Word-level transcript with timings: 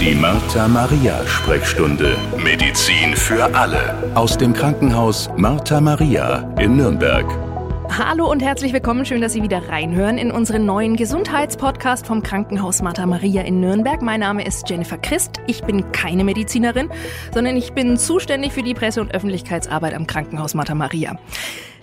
Die 0.00 0.14
Martha 0.14 0.66
Maria 0.66 1.26
Sprechstunde. 1.26 2.16
Medizin 2.42 3.14
für 3.14 3.54
alle. 3.54 3.94
Aus 4.14 4.38
dem 4.38 4.54
Krankenhaus 4.54 5.28
Martha 5.36 5.78
Maria 5.78 6.50
in 6.58 6.78
Nürnberg. 6.78 7.26
Hallo 7.90 8.30
und 8.30 8.40
herzlich 8.40 8.72
willkommen. 8.72 9.04
Schön, 9.04 9.20
dass 9.20 9.34
Sie 9.34 9.42
wieder 9.42 9.68
reinhören 9.68 10.16
in 10.16 10.30
unseren 10.30 10.64
neuen 10.64 10.96
Gesundheitspodcast 10.96 12.06
vom 12.06 12.22
Krankenhaus 12.22 12.80
Martha 12.80 13.04
Maria 13.04 13.42
in 13.42 13.60
Nürnberg. 13.60 14.00
Mein 14.00 14.20
Name 14.20 14.42
ist 14.46 14.70
Jennifer 14.70 14.96
Christ. 14.96 15.32
Ich 15.46 15.64
bin 15.64 15.92
keine 15.92 16.24
Medizinerin, 16.24 16.88
sondern 17.34 17.58
ich 17.58 17.74
bin 17.74 17.98
zuständig 17.98 18.52
für 18.52 18.62
die 18.62 18.72
Presse- 18.72 19.02
und 19.02 19.14
Öffentlichkeitsarbeit 19.14 19.92
am 19.92 20.06
Krankenhaus 20.06 20.54
Martha 20.54 20.74
Maria. 20.74 21.18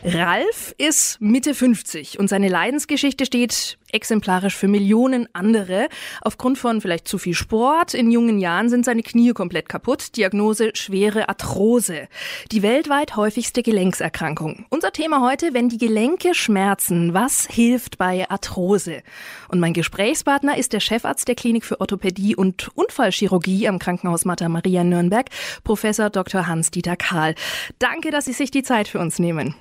Ralf 0.09 0.73
ist 0.77 1.19
Mitte 1.19 1.53
50 1.53 2.17
und 2.17 2.29
seine 2.29 2.47
Leidensgeschichte 2.47 3.25
steht 3.25 3.77
exemplarisch 3.91 4.55
für 4.55 4.69
Millionen 4.69 5.27
andere. 5.33 5.89
Aufgrund 6.21 6.57
von 6.57 6.79
vielleicht 6.79 7.09
zu 7.09 7.17
viel 7.17 7.33
Sport 7.33 7.93
in 7.93 8.09
jungen 8.09 8.39
Jahren 8.39 8.69
sind 8.69 8.85
seine 8.85 9.04
Knie 9.04 9.33
komplett 9.33 9.68
kaputt. 9.68 10.15
Diagnose 10.15 10.71
schwere 10.75 11.27
Arthrose. 11.27 12.07
Die 12.54 12.61
weltweit 12.63 13.18
häufigste 13.18 13.63
Gelenkserkrankung. 13.63 14.65
Unser 14.69 14.93
Thema 14.93 15.29
heute, 15.29 15.54
wenn 15.54 15.68
die 15.68 15.77
Gelenke 15.77 16.33
schmerzen, 16.33 17.13
was 17.13 17.46
hilft 17.46 17.97
bei 17.97 18.29
Arthrose? 18.29 19.04
Und 19.49 19.60
mein 19.60 19.74
Gesprächspartner 19.74 20.57
ist 20.57 20.71
der 20.71 20.79
Chefarzt 20.79 21.27
der 21.27 21.35
Klinik 21.35 21.65
für 21.65 21.82
Orthopädie 21.82 22.33
und 22.33 22.69
Unfallchirurgie 22.75 23.68
am 23.68 23.77
Krankenhaus 23.77 24.24
Martha 24.24 24.47
Maria 24.47 24.85
Nürnberg, 24.85 25.25
Professor 25.65 26.10
Dr. 26.10 26.47
Hans-Dieter 26.47 26.96
Kahl. 26.96 27.35
Danke, 27.79 28.10
dass 28.10 28.24
Sie 28.24 28.33
sich 28.33 28.51
die 28.51 28.63
Zeit 28.63 28.87
für 28.87 28.99
uns 28.99 29.19
nehmen. 29.19 29.54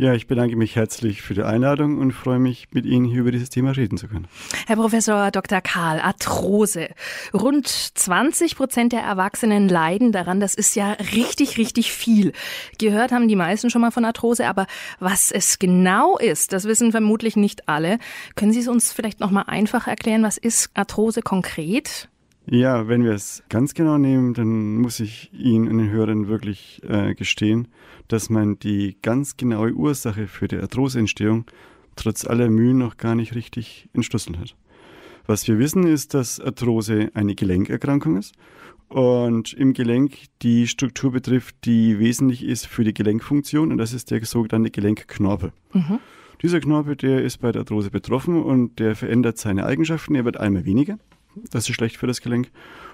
Ja, 0.00 0.14
ich 0.14 0.28
bedanke 0.28 0.54
mich 0.54 0.76
herzlich 0.76 1.22
für 1.22 1.34
die 1.34 1.42
Einladung 1.42 1.98
und 1.98 2.12
freue 2.12 2.38
mich, 2.38 2.68
mit 2.70 2.86
Ihnen 2.86 3.04
hier 3.04 3.22
über 3.22 3.32
dieses 3.32 3.50
Thema 3.50 3.72
reden 3.72 3.98
zu 3.98 4.06
können. 4.06 4.28
Herr 4.68 4.76
Professor 4.76 5.32
Dr. 5.32 5.60
Karl, 5.60 5.98
Arthrose. 5.98 6.90
Rund 7.34 7.66
20 7.66 8.54
Prozent 8.54 8.92
der 8.92 9.00
Erwachsenen 9.00 9.68
leiden 9.68 10.12
daran. 10.12 10.38
Das 10.38 10.54
ist 10.54 10.76
ja 10.76 10.92
richtig, 10.92 11.58
richtig 11.58 11.92
viel. 11.92 12.32
Gehört 12.78 13.10
haben 13.10 13.26
die 13.26 13.34
meisten 13.34 13.70
schon 13.70 13.80
mal 13.80 13.90
von 13.90 14.04
Arthrose, 14.04 14.46
aber 14.46 14.68
was 15.00 15.32
es 15.32 15.58
genau 15.58 16.16
ist, 16.16 16.52
das 16.52 16.66
wissen 16.66 16.92
vermutlich 16.92 17.34
nicht 17.34 17.68
alle. 17.68 17.98
Können 18.36 18.52
Sie 18.52 18.60
es 18.60 18.68
uns 18.68 18.92
vielleicht 18.92 19.18
noch 19.18 19.32
mal 19.32 19.46
einfach 19.48 19.88
erklären? 19.88 20.22
Was 20.22 20.38
ist 20.38 20.70
Arthrose 20.74 21.22
konkret? 21.22 22.08
Ja, 22.50 22.88
wenn 22.88 23.04
wir 23.04 23.12
es 23.12 23.42
ganz 23.50 23.74
genau 23.74 23.98
nehmen, 23.98 24.32
dann 24.32 24.78
muss 24.78 25.00
ich 25.00 25.30
Ihnen 25.34 25.68
und 25.68 25.78
den 25.78 25.90
Hörern 25.90 26.28
wirklich 26.28 26.80
äh, 26.88 27.14
gestehen, 27.14 27.68
dass 28.08 28.30
man 28.30 28.58
die 28.58 28.96
ganz 29.02 29.36
genaue 29.36 29.74
Ursache 29.74 30.26
für 30.26 30.48
die 30.48 30.56
Arthroseentstehung 30.56 31.44
trotz 31.94 32.24
aller 32.24 32.48
Mühen 32.48 32.78
noch 32.78 32.96
gar 32.96 33.14
nicht 33.14 33.34
richtig 33.34 33.90
entschlüsselt 33.92 34.38
hat. 34.38 34.56
Was 35.26 35.46
wir 35.46 35.58
wissen, 35.58 35.86
ist, 35.86 36.14
dass 36.14 36.40
Arthrose 36.40 37.10
eine 37.12 37.34
Gelenkerkrankung 37.34 38.16
ist 38.16 38.34
und 38.88 39.52
im 39.52 39.74
Gelenk 39.74 40.14
die 40.40 40.66
Struktur 40.68 41.12
betrifft, 41.12 41.54
die 41.66 41.98
wesentlich 41.98 42.42
ist 42.42 42.66
für 42.66 42.82
die 42.82 42.94
Gelenkfunktion 42.94 43.70
und 43.70 43.76
das 43.76 43.92
ist 43.92 44.10
der 44.10 44.24
sogenannte 44.24 44.70
Gelenkknorpel. 44.70 45.52
Mhm. 45.74 45.98
Dieser 46.40 46.60
Knorpel, 46.60 46.96
der 46.96 47.22
ist 47.22 47.38
bei 47.38 47.52
der 47.52 47.60
Arthrose 47.60 47.90
betroffen 47.90 48.42
und 48.42 48.78
der 48.78 48.96
verändert 48.96 49.36
seine 49.36 49.66
Eigenschaften. 49.66 50.14
Er 50.14 50.24
wird 50.24 50.38
einmal 50.38 50.64
weniger, 50.64 50.98
das 51.50 51.68
ist 51.68 51.74
schlecht 51.74 51.96
für 51.96 52.06
das 52.06 52.20
Gelenk, 52.20 52.50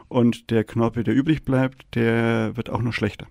und 0.08 0.50
der 0.50 0.64
Knorpel, 0.64 1.04
der 1.04 1.14
übrig 1.14 1.44
bleibt, 1.44 1.86
der 1.94 2.56
wird 2.56 2.70
auch 2.70 2.82
noch 2.82 2.92
schlechter. 2.92 3.26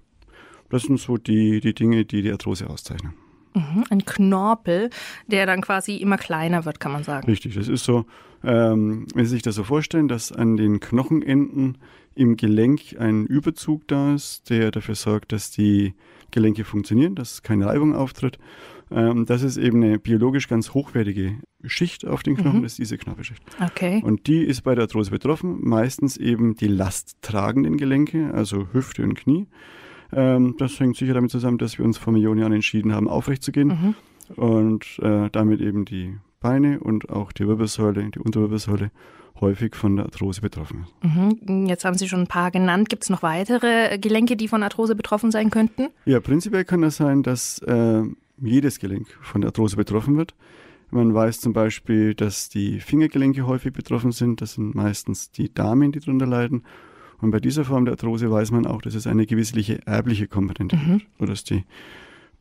Das 0.69 0.83
sind 0.83 0.99
so 0.99 1.17
die, 1.17 1.59
die 1.59 1.73
Dinge, 1.73 2.03
die 2.03 2.23
die 2.23 2.31
Arthrose 2.31 2.69
auszeichnen. 2.69 3.13
Mhm, 3.53 3.83
ein 3.89 4.05
Knorpel, 4.05 4.89
der 5.27 5.45
dann 5.45 5.61
quasi 5.61 5.97
immer 5.97 6.17
kleiner 6.17 6.65
wird, 6.65 6.79
kann 6.79 6.91
man 6.91 7.03
sagen. 7.03 7.27
Richtig, 7.27 7.55
das 7.55 7.67
ist 7.67 7.83
so, 7.83 8.05
ähm, 8.43 9.07
wenn 9.13 9.25
Sie 9.25 9.31
sich 9.31 9.41
das 9.41 9.55
so 9.55 9.63
vorstellen, 9.63 10.07
dass 10.07 10.31
an 10.31 10.57
den 10.57 10.79
Knochenenden 10.79 11.77
im 12.15 12.37
Gelenk 12.37 12.95
ein 12.99 13.25
Überzug 13.25 13.87
da 13.87 14.13
ist, 14.13 14.49
der 14.49 14.71
dafür 14.71 14.95
sorgt, 14.95 15.31
dass 15.31 15.51
die 15.51 15.93
Gelenke 16.31 16.63
funktionieren, 16.63 17.15
dass 17.15 17.43
keine 17.43 17.67
Reibung 17.67 17.95
auftritt. 17.95 18.37
Ähm, 18.91 19.25
das 19.25 19.41
ist 19.41 19.57
eben 19.57 19.83
eine 19.83 19.99
biologisch 19.99 20.47
ganz 20.47 20.73
hochwertige 20.73 21.37
Schicht 21.63 22.05
auf 22.05 22.23
den 22.23 22.35
Knochen, 22.35 22.59
mhm. 22.59 22.63
das 22.63 22.73
ist 22.73 22.79
diese 22.79 22.97
Knorpelschicht. 22.97 23.41
Okay. 23.63 24.01
Und 24.03 24.27
die 24.27 24.43
ist 24.43 24.61
bei 24.61 24.75
der 24.75 24.83
Arthrose 24.83 25.11
betroffen, 25.11 25.59
meistens 25.61 26.17
eben 26.17 26.55
die 26.55 26.67
lasttragenden 26.67 27.77
Gelenke, 27.77 28.31
also 28.33 28.67
Hüfte 28.73 29.03
und 29.03 29.15
Knie. 29.15 29.47
Ähm, 30.15 30.55
das 30.57 30.79
hängt 30.79 30.97
sicher 30.97 31.13
damit 31.13 31.31
zusammen, 31.31 31.57
dass 31.57 31.77
wir 31.77 31.85
uns 31.85 31.97
vor 31.97 32.13
Millionen 32.13 32.39
Jahren 32.39 32.53
entschieden 32.53 32.93
haben, 32.93 33.07
aufrecht 33.07 33.43
zu 33.43 33.51
gehen 33.51 33.67
mhm. 33.67 33.95
und 34.35 34.99
äh, 35.01 35.29
damit 35.31 35.61
eben 35.61 35.85
die 35.85 36.17
Beine 36.39 36.79
und 36.79 37.09
auch 37.09 37.31
die 37.31 37.47
Wirbelsäule, 37.47 38.09
die 38.11 38.19
Unterwirbelsäule 38.19 38.91
häufig 39.39 39.75
von 39.75 39.95
der 39.95 40.05
Arthrose 40.05 40.41
betroffen 40.41 40.85
ist. 40.85 41.41
Mhm. 41.49 41.65
Jetzt 41.65 41.85
haben 41.85 41.97
Sie 41.97 42.07
schon 42.07 42.21
ein 42.21 42.27
paar 42.27 42.51
genannt. 42.51 42.89
Gibt 42.89 43.03
es 43.03 43.09
noch 43.09 43.23
weitere 43.23 43.97
Gelenke, 43.97 44.35
die 44.35 44.47
von 44.47 44.63
Arthrose 44.63 44.95
betroffen 44.95 45.31
sein 45.31 45.49
könnten? 45.49 45.89
Ja, 46.05 46.19
prinzipiell 46.19 46.65
kann 46.65 46.81
das 46.81 46.97
sein, 46.97 47.23
dass 47.23 47.59
äh, 47.59 48.03
jedes 48.37 48.79
Gelenk 48.79 49.07
von 49.21 49.41
der 49.41 49.49
Arthrose 49.49 49.75
betroffen 49.75 50.17
wird. 50.17 50.35
Man 50.91 51.13
weiß 51.13 51.41
zum 51.41 51.53
Beispiel, 51.53 52.13
dass 52.13 52.49
die 52.49 52.79
Fingergelenke 52.79 53.47
häufig 53.47 53.73
betroffen 53.73 54.11
sind. 54.11 54.41
Das 54.41 54.53
sind 54.53 54.75
meistens 54.75 55.31
die 55.31 55.51
Damen, 55.51 55.91
die 55.91 55.99
darunter 55.99 56.27
leiden. 56.27 56.63
Und 57.23 57.31
bei 57.31 57.39
dieser 57.39 57.63
Form 57.63 57.85
der 57.85 57.93
Arthrose 57.93 58.29
weiß 58.29 58.51
man 58.51 58.67
auch, 58.67 58.81
dass 58.81 58.95
es 58.95 59.07
eine 59.07 59.25
gewisse 59.25 59.79
erbliche 59.87 60.27
Komponente 60.27 60.75
mhm. 60.75 60.97
gibt. 60.97 61.07
Oder 61.19 61.31
dass 61.31 61.45
die 61.45 61.63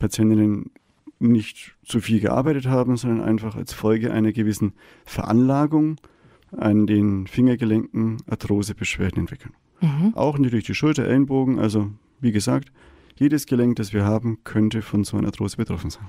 Patientinnen 0.00 0.72
nicht 1.20 1.76
zu 1.84 2.00
viel 2.00 2.18
gearbeitet 2.18 2.66
haben, 2.66 2.96
sondern 2.96 3.20
einfach 3.20 3.54
als 3.54 3.72
Folge 3.72 4.12
einer 4.12 4.32
gewissen 4.32 4.72
Veranlagung 5.04 6.00
an 6.56 6.88
den 6.88 7.28
Fingergelenken 7.28 8.16
Arthrosebeschwerden 8.28 9.20
entwickeln. 9.20 9.54
Mhm. 9.80 10.14
Auch 10.16 10.36
natürlich 10.36 10.64
die 10.64 10.74
Schulter, 10.74 11.04
Ellenbogen, 11.04 11.60
also 11.60 11.90
wie 12.20 12.32
gesagt, 12.32 12.72
jedes 13.16 13.46
Gelenk, 13.46 13.76
das 13.76 13.92
wir 13.92 14.04
haben, 14.04 14.38
könnte 14.44 14.82
von 14.82 15.04
so 15.04 15.16
einer 15.16 15.28
Arthrose 15.28 15.56
betroffen 15.56 15.90
sein. 15.90 16.04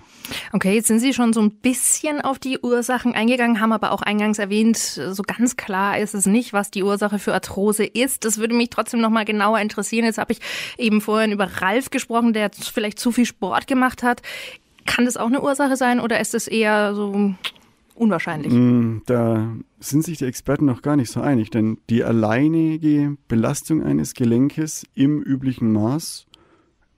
Okay, 0.52 0.76
jetzt 0.76 0.88
sind 0.88 1.00
Sie 1.00 1.14
schon 1.14 1.34
so 1.34 1.42
ein 1.42 1.52
bisschen 1.52 2.22
auf 2.22 2.40
die 2.40 2.60
Ursachen 2.60 3.14
eingegangen, 3.14 3.60
haben 3.60 3.72
aber 3.72 3.92
auch 3.92 4.02
eingangs 4.02 4.40
erwähnt, 4.40 4.78
so 4.78 5.24
ganz 5.24 5.58
klar 5.58 5.98
ist 6.00 6.14
es 6.14 6.26
nicht, 6.26 6.54
was 6.54 6.72
die 6.72 6.84
Ursache 6.84 7.20
für 7.20 7.34
Arthrose 7.34 7.86
ist. 7.86 8.26
Das 8.26 8.38
würde 8.38 8.56
mich 8.56 8.70
trotzdem 8.70 9.02
noch 9.02 9.10
mal 9.10 9.26
genauer 9.26 9.60
interessieren. 9.60 10.06
Jetzt 10.06 10.18
habe 10.18 10.34
ich 10.34 10.40
eben 10.78 11.02
vorhin 11.02 11.32
über 11.32 11.46
Ralf 11.62 11.90
gesprochen, 11.90 12.34
der 12.34 12.52
vielleicht 12.52 13.00
zu 13.00 13.12
viel 13.12 13.26
Sport 13.26 13.68
gemacht 13.68 14.04
hat. 14.04 14.22
Kann 14.86 15.06
das 15.06 15.18
auch 15.18 15.28
eine 15.28 15.42
Ursache 15.42 15.78
sein 15.78 16.00
oder 16.00 16.20
ist 16.20 16.34
es 16.34 16.48
eher 16.48 16.94
so 16.94 17.34
unwahrscheinlich? 17.96 18.52
Mm, 18.54 19.02
da 19.06 19.56
sind 19.80 20.04
sich 20.04 20.18
die 20.18 20.26
Experten 20.26 20.66
noch 20.66 20.82
gar 20.82 20.96
nicht 20.96 21.12
so 21.12 21.22
einig, 21.22 21.50
denn 21.50 21.78
die 21.90 22.04
alleinige 22.04 23.18
Belastung 23.28 23.84
eines 23.84 24.14
Gelenkes 24.14 24.86
im 24.94 25.22
üblichen 25.22 25.72
Maß 25.72 26.26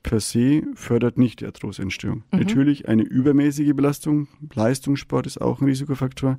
per 0.06 0.20
se 0.20 0.62
fördert 0.76 1.18
nicht 1.18 1.42
die 1.42 1.48
Arthroseentstehung. 1.48 2.18
Mhm. 2.32 2.40
Natürlich 2.40 2.88
eine 2.88 3.02
übermäßige 3.02 3.74
Belastung, 3.74 4.28
Leistungssport 4.54 5.26
ist 5.26 5.42
auch 5.42 5.62
ein 5.62 5.66
Risikofaktor, 5.66 6.38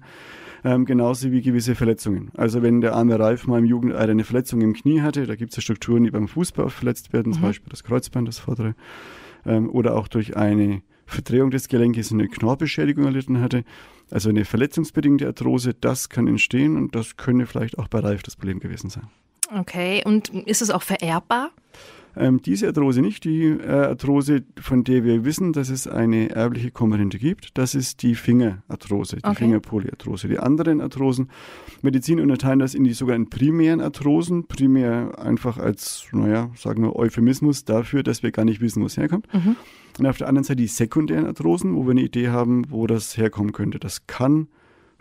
ähm, 0.64 0.84
genauso 0.84 1.32
wie 1.32 1.42
gewisse 1.42 1.74
Verletzungen. 1.74 2.30
Also 2.36 2.62
wenn 2.62 2.80
der 2.80 2.94
arme 2.94 3.18
Ralf 3.18 3.48
mal 3.48 3.58
im 3.58 3.64
Jugendalter 3.64 4.12
eine 4.12 4.22
Verletzung 4.22 4.60
im 4.60 4.72
Knie 4.72 5.00
hatte, 5.00 5.26
da 5.26 5.34
gibt 5.34 5.50
es 5.50 5.56
ja 5.56 5.62
Strukturen, 5.62 6.04
die 6.04 6.12
beim 6.12 6.28
Fußball 6.28 6.70
verletzt 6.70 7.12
werden, 7.12 7.30
mhm. 7.30 7.34
zum 7.34 7.42
Beispiel 7.42 7.68
das 7.68 7.82
Kreuzband, 7.82 8.28
das 8.28 8.38
vordere, 8.38 8.76
ähm, 9.44 9.68
oder 9.68 9.96
auch 9.96 10.06
durch 10.06 10.36
eine 10.36 10.82
Verdrehung 11.04 11.50
des 11.50 11.66
Gelenkes 11.66 12.12
eine 12.12 12.28
Knorpelschädigung 12.28 13.04
erlitten 13.04 13.40
hatte. 13.40 13.64
Also 14.12 14.28
eine 14.28 14.44
verletzungsbedingte 14.44 15.26
Arthrose, 15.26 15.74
das 15.74 16.08
kann 16.08 16.28
entstehen 16.28 16.76
und 16.76 16.94
das 16.94 17.16
könnte 17.16 17.46
vielleicht 17.46 17.78
auch 17.80 17.88
bei 17.88 17.98
Ralf 17.98 18.22
das 18.22 18.36
Problem 18.36 18.60
gewesen 18.60 18.90
sein. 18.90 19.08
Okay, 19.52 20.02
und 20.04 20.28
ist 20.28 20.62
es 20.62 20.70
auch 20.70 20.82
vererbbar? 20.82 21.50
Ähm, 22.16 22.40
diese 22.40 22.66
Arthrose 22.68 23.02
nicht. 23.02 23.24
Die 23.24 23.44
äh, 23.44 23.68
Arthrose, 23.68 24.44
von 24.58 24.84
der 24.84 25.04
wir 25.04 25.24
wissen, 25.24 25.52
dass 25.52 25.68
es 25.68 25.86
eine 25.86 26.30
erbliche 26.30 26.70
Komponente 26.70 27.18
gibt, 27.18 27.56
das 27.58 27.74
ist 27.74 28.02
die 28.02 28.14
Fingerarthrose, 28.14 29.16
die 29.16 29.24
okay. 29.24 29.36
Fingerpolyarthrose. 29.36 30.28
Die 30.28 30.38
anderen 30.38 30.80
Arthrosen, 30.80 31.28
Medizin 31.82 32.20
unterteilen 32.20 32.58
das 32.58 32.74
in 32.74 32.84
die 32.84 32.94
sogenannten 32.94 33.30
primären 33.30 33.80
Arthrosen. 33.80 34.46
Primär 34.46 35.18
einfach 35.18 35.58
als, 35.58 36.06
naja, 36.12 36.50
sagen 36.56 36.82
wir 36.82 36.96
Euphemismus 36.96 37.64
dafür, 37.64 38.02
dass 38.02 38.22
wir 38.22 38.32
gar 38.32 38.44
nicht 38.44 38.60
wissen, 38.60 38.82
wo 38.82 38.86
es 38.86 38.96
herkommt. 38.96 39.32
Mhm. 39.34 39.56
Und 39.98 40.06
auf 40.06 40.18
der 40.18 40.28
anderen 40.28 40.44
Seite 40.44 40.56
die 40.62 40.66
sekundären 40.66 41.26
Arthrosen, 41.26 41.74
wo 41.74 41.84
wir 41.84 41.92
eine 41.92 42.02
Idee 42.02 42.28
haben, 42.28 42.70
wo 42.70 42.86
das 42.86 43.16
herkommen 43.16 43.52
könnte. 43.52 43.78
Das 43.78 44.06
kann 44.06 44.48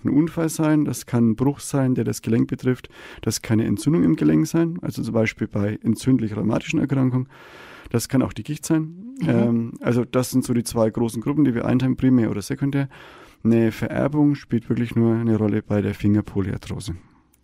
ein 0.05 0.09
Unfall 0.09 0.49
sein, 0.49 0.85
das 0.85 1.05
kann 1.05 1.31
ein 1.31 1.35
Bruch 1.35 1.59
sein, 1.59 1.95
der 1.95 2.03
das 2.03 2.21
Gelenk 2.21 2.47
betrifft, 2.47 2.89
das 3.21 3.41
kann 3.41 3.59
eine 3.59 3.67
Entzündung 3.67 4.03
im 4.03 4.15
Gelenk 4.15 4.47
sein, 4.47 4.79
also 4.81 5.01
zum 5.01 5.13
Beispiel 5.13 5.47
bei 5.47 5.79
entzündlich-rheumatischen 5.83 6.79
Erkrankungen. 6.79 7.27
Das 7.89 8.09
kann 8.09 8.21
auch 8.21 8.33
die 8.33 8.43
Gicht 8.43 8.65
sein. 8.65 9.15
Mhm. 9.21 9.29
Ähm, 9.29 9.73
also 9.81 10.05
das 10.05 10.31
sind 10.31 10.43
so 10.43 10.53
die 10.53 10.63
zwei 10.63 10.89
großen 10.89 11.21
Gruppen, 11.21 11.45
die 11.45 11.53
wir 11.53 11.65
einteilen, 11.65 11.95
primär 11.95 12.31
oder 12.31 12.41
sekundär. 12.41 12.89
Eine 13.43 13.71
Vererbung 13.71 14.35
spielt 14.35 14.69
wirklich 14.69 14.95
nur 14.95 15.15
eine 15.15 15.37
Rolle 15.37 15.61
bei 15.61 15.81
der 15.81 15.93
Fingerpolyarthrose. 15.93 16.95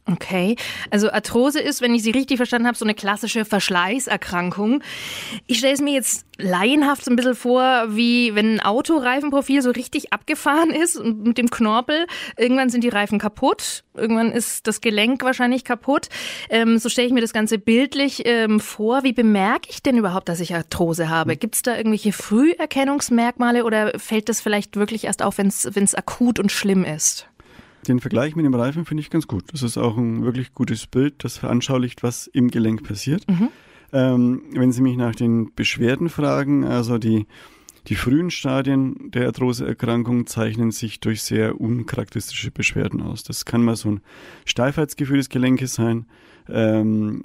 Okay, 0.06 0.56
also 0.90 1.12
Arthrose 1.12 1.60
ist, 1.60 1.82
wenn 1.82 1.94
ich 1.94 2.02
Sie 2.02 2.10
richtig 2.10 2.38
verstanden 2.38 2.68
habe, 2.68 2.78
so 2.78 2.86
eine 2.86 2.96
klassische 2.96 3.46
Verschleißerkrankung. 3.46 4.82
Ich 5.46 5.60
stelle 5.60 5.74
es 5.74 5.82
mir 5.82 5.94
jetzt 5.94 6.26
laienhaft 6.40 7.06
so 7.06 7.12
ein 7.12 7.16
bisschen 7.16 7.36
vor, 7.36 7.86
wie 7.90 8.34
wenn 8.34 8.56
ein 8.56 8.60
Autoreifenprofil 8.62 9.62
so 9.62 9.70
richtig 9.70 10.12
abgefahren 10.12 10.72
ist 10.72 10.98
und 10.98 11.24
mit 11.24 11.38
dem 11.38 11.52
Knorpel. 11.52 12.08
Irgendwann 12.36 12.70
sind 12.70 12.84
die 12.84 12.90
Reifen 12.90 13.20
kaputt, 13.20 13.84
irgendwann 13.94 14.32
ist 14.32 14.66
das 14.66 14.82
Gelenk 14.82 15.24
wahrscheinlich 15.24 15.64
kaputt. 15.64 16.10
Ähm, 16.50 16.80
so 16.80 16.90
stelle 16.90 17.08
ich 17.08 17.14
mir 17.14 17.22
das 17.22 17.34
Ganze 17.34 17.60
bildlich 17.60 18.24
ähm, 18.26 18.60
vor. 18.60 19.04
Wie 19.04 19.14
bemerke 19.14 19.70
ich 19.70 19.84
denn 19.84 19.98
überhaupt, 19.98 20.30
dass 20.30 20.40
ich 20.40 20.56
Arthrose 20.56 21.10
habe? 21.10 21.38
Gibt 21.38 21.56
es 21.56 21.62
da 21.62 21.78
irgendwelche 21.78 22.12
Früherkennungsmerkmale 22.12 23.64
oder 23.66 24.00
fällt 24.00 24.30
das 24.30 24.42
vielleicht 24.42 24.78
wirklich 24.78 25.04
erst 25.04 25.22
auf, 25.22 25.38
wenn 25.38 25.48
es 25.48 25.96
akut 25.96 26.40
und 26.40 26.52
schlimm 26.52 26.84
ist? 26.84 27.28
Den 27.88 28.00
Vergleich 28.00 28.36
mit 28.36 28.46
dem 28.46 28.54
Reifen 28.54 28.86
finde 28.86 29.02
ich 29.02 29.10
ganz 29.10 29.28
gut. 29.28 29.46
Das 29.52 29.64
ist 29.64 29.78
auch 29.78 29.98
ein 29.98 30.24
wirklich 30.24 30.54
gutes 30.54 30.88
Bild, 30.88 31.24
das 31.24 31.38
veranschaulicht, 31.38 32.04
was 32.04 32.28
im 32.28 32.50
Gelenk 32.50 32.84
passiert. 32.84 33.28
Mhm. 33.30 33.50
Ähm, 33.94 34.44
wenn 34.54 34.72
Sie 34.72 34.82
mich 34.82 34.98
nach 34.98 35.16
den 35.16 35.54
Beschwerden 35.54 36.10
fragen, 36.10 36.64
also 36.64 36.98
die, 36.98 37.26
die 37.88 37.96
frühen 37.96 38.30
Stadien 38.30 39.12
der 39.12 39.26
Arthroseerkrankung 39.28 40.28
zeichnen 40.28 40.72
sich 40.72 41.00
durch 41.00 41.24
sehr 41.24 41.60
uncharakteristische 41.60 42.52
Beschwerden 42.52 43.02
aus. 43.02 43.24
Das 43.24 43.46
kann 43.46 43.64
mal 43.64 43.76
so 43.76 43.90
ein 43.90 44.02
Steifheitsgefühl 44.46 45.18
des 45.18 45.30
Gelenkes 45.30 45.74
sein, 45.74 46.06
ähm, 46.48 47.24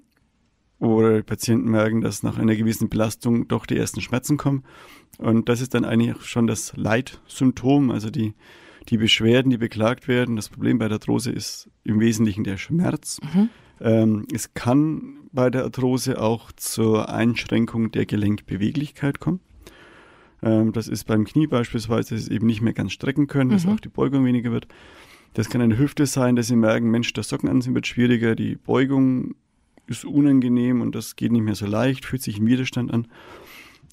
oder 0.78 1.22
Patienten 1.22 1.70
merken, 1.70 2.00
dass 2.00 2.22
nach 2.22 2.38
einer 2.38 2.54
gewissen 2.54 2.88
Belastung 2.88 3.48
doch 3.48 3.66
die 3.66 3.76
ersten 3.76 4.00
Schmerzen 4.00 4.36
kommen. 4.36 4.64
Und 5.18 5.48
das 5.48 5.60
ist 5.60 5.74
dann 5.74 5.84
eigentlich 5.84 6.22
schon 6.26 6.46
das 6.46 6.74
Leitsymptom, 6.76 7.90
also 7.90 8.10
die 8.10 8.34
die 8.88 8.98
Beschwerden, 8.98 9.50
die 9.50 9.58
beklagt 9.58 10.08
werden. 10.08 10.36
Das 10.36 10.48
Problem 10.48 10.78
bei 10.78 10.88
der 10.88 10.96
Arthrose 10.96 11.30
ist 11.30 11.68
im 11.84 12.00
Wesentlichen 12.00 12.44
der 12.44 12.56
Schmerz. 12.56 13.18
Mhm. 13.34 13.48
Ähm, 13.80 14.26
es 14.32 14.54
kann 14.54 15.18
bei 15.32 15.50
der 15.50 15.64
Arthrose 15.64 16.20
auch 16.20 16.52
zur 16.52 17.10
Einschränkung 17.10 17.90
der 17.92 18.06
Gelenkbeweglichkeit 18.06 19.20
kommen. 19.20 19.40
Ähm, 20.42 20.72
das 20.72 20.88
ist 20.88 21.04
beim 21.04 21.24
Knie 21.24 21.46
beispielsweise, 21.46 22.14
dass 22.14 22.26
sie 22.26 22.32
eben 22.32 22.46
nicht 22.46 22.62
mehr 22.62 22.72
ganz 22.72 22.92
strecken 22.92 23.26
können, 23.26 23.50
dass 23.50 23.66
mhm. 23.66 23.72
auch 23.72 23.80
die 23.80 23.88
Beugung 23.88 24.24
weniger 24.24 24.50
wird. 24.50 24.68
Das 25.34 25.50
kann 25.50 25.60
eine 25.60 25.78
Hüfte 25.78 26.06
sein, 26.06 26.36
dass 26.36 26.46
sie 26.46 26.56
merken, 26.56 26.90
Mensch, 26.90 27.12
das 27.12 27.28
Sockenanziehen 27.28 27.74
wird 27.74 27.86
schwieriger, 27.86 28.34
die 28.34 28.56
Beugung 28.56 29.34
ist 29.86 30.04
unangenehm 30.04 30.80
und 30.80 30.94
das 30.94 31.16
geht 31.16 31.32
nicht 31.32 31.42
mehr 31.42 31.54
so 31.54 31.66
leicht, 31.66 32.04
fühlt 32.06 32.22
sich 32.22 32.38
im 32.38 32.46
Widerstand 32.46 32.92
an. 32.92 33.06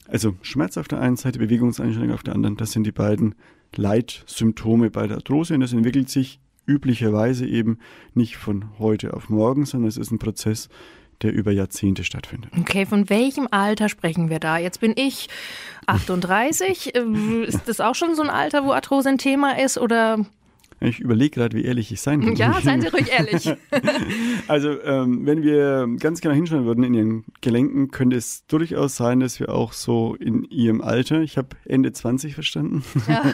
Also 0.07 0.35
Schmerz 0.41 0.77
auf 0.77 0.88
der 0.88 1.00
einen 1.00 1.15
Seite, 1.15 1.39
Bewegungseinschränkung 1.39 2.13
auf 2.13 2.23
der 2.23 2.35
anderen, 2.35 2.57
das 2.57 2.71
sind 2.71 2.85
die 2.85 2.91
beiden 2.91 3.35
Leitsymptome 3.75 4.89
bei 4.89 5.07
der 5.07 5.17
Arthrose 5.17 5.53
und 5.53 5.61
das 5.61 5.73
entwickelt 5.73 6.09
sich 6.09 6.39
üblicherweise 6.65 7.45
eben 7.45 7.79
nicht 8.13 8.38
von 8.38 8.65
heute 8.79 9.13
auf 9.13 9.29
morgen, 9.29 9.65
sondern 9.65 9.89
es 9.89 9.97
ist 9.97 10.11
ein 10.11 10.19
Prozess, 10.19 10.69
der 11.21 11.33
über 11.33 11.51
Jahrzehnte 11.51 12.03
stattfindet. 12.03 12.51
Okay, 12.59 12.85
von 12.85 13.09
welchem 13.09 13.47
Alter 13.51 13.89
sprechen 13.89 14.29
wir 14.29 14.39
da? 14.39 14.57
Jetzt 14.57 14.79
bin 14.79 14.94
ich 14.95 15.29
38. 15.88 16.95
Äh, 16.95 17.44
ist 17.45 17.67
das 17.67 17.79
auch 17.79 17.95
schon 17.95 18.15
so 18.15 18.21
ein 18.21 18.29
Alter, 18.29 18.65
wo 18.65 18.71
Arthrose 18.71 19.09
ein 19.09 19.17
Thema 19.17 19.59
ist 19.59 19.77
oder 19.77 20.25
ich 20.83 21.00
überlege 21.00 21.31
gerade, 21.31 21.57
wie 21.57 21.63
ehrlich 21.63 21.91
ich 21.91 22.01
sein 22.01 22.21
kann. 22.21 22.35
Ja, 22.35 22.59
seien 22.62 22.81
Sie 22.81 22.88
ruhig 22.88 23.09
ehrlich. 23.18 23.53
also, 24.47 24.81
ähm, 24.83 25.25
wenn 25.25 25.44
wir 25.44 25.88
ganz 26.00 26.21
genau 26.21 26.33
hinschauen 26.33 26.65
würden 26.65 26.83
in 26.83 26.94
Ihren 26.94 27.25
Gelenken, 27.41 27.91
könnte 27.91 28.15
es 28.15 28.45
durchaus 28.47 28.95
sein, 28.95 29.19
dass 29.19 29.39
wir 29.39 29.50
auch 29.50 29.74
so 29.74 30.15
in 30.15 30.44
Ihrem 30.45 30.81
Alter, 30.81 31.21
ich 31.21 31.38
habe 31.38 31.50
Ende 31.65 31.91
20 31.91 32.35
verstanden, 32.35 32.83
ja. 33.07 33.33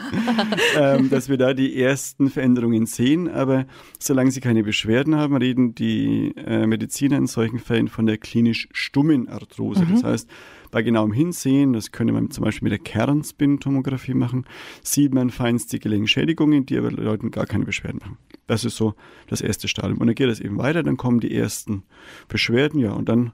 ähm, 0.96 1.10
dass 1.10 1.28
wir 1.28 1.36
da 1.36 1.54
die 1.54 1.80
ersten 1.80 2.30
Veränderungen 2.30 2.86
sehen. 2.86 3.28
Aber 3.28 3.66
solange 3.98 4.30
Sie 4.30 4.40
keine 4.40 4.62
Beschwerden 4.62 5.16
haben, 5.16 5.36
reden 5.36 5.74
die 5.74 6.34
äh, 6.36 6.66
Mediziner 6.66 7.16
in 7.16 7.26
solchen 7.26 7.58
Fällen 7.58 7.88
von 7.88 8.06
der 8.06 8.18
klinisch 8.18 8.68
stummen 8.72 9.28
Arthrose. 9.28 9.84
Mhm. 9.84 9.92
Das 9.92 10.04
heißt, 10.04 10.30
bei 10.70 10.82
genauem 10.82 11.12
Hinsehen, 11.12 11.72
das 11.72 11.92
könnte 11.92 12.12
man 12.12 12.30
zum 12.30 12.44
Beispiel 12.44 12.68
mit 12.68 12.72
der 12.72 12.78
Kernspintomographie 12.78 14.14
machen, 14.14 14.44
sieht 14.82 15.12
man 15.12 15.30
feinste 15.30 15.78
Gelenkschädigungen, 15.78 16.66
die 16.66 16.78
aber 16.78 16.90
Leuten 16.90 17.30
gar 17.30 17.46
keine 17.46 17.64
Beschwerden 17.64 18.00
machen. 18.00 18.18
Das 18.46 18.64
ist 18.64 18.76
so 18.76 18.94
das 19.26 19.40
erste 19.40 19.68
Stadium. 19.68 19.98
Und 19.98 20.06
dann 20.06 20.14
geht 20.14 20.28
das 20.28 20.40
eben 20.40 20.58
weiter, 20.58 20.82
dann 20.82 20.96
kommen 20.96 21.20
die 21.20 21.34
ersten 21.34 21.82
Beschwerden, 22.28 22.80
ja, 22.80 22.92
und 22.92 23.08
dann, 23.08 23.32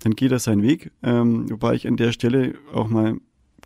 dann 0.00 0.14
geht 0.14 0.32
das 0.32 0.44
seinen 0.44 0.62
Weg. 0.62 0.90
Ähm, 1.02 1.50
wobei 1.50 1.74
ich 1.74 1.86
an 1.88 1.96
der 1.96 2.12
Stelle 2.12 2.54
auch 2.72 2.88
mal 2.88 3.16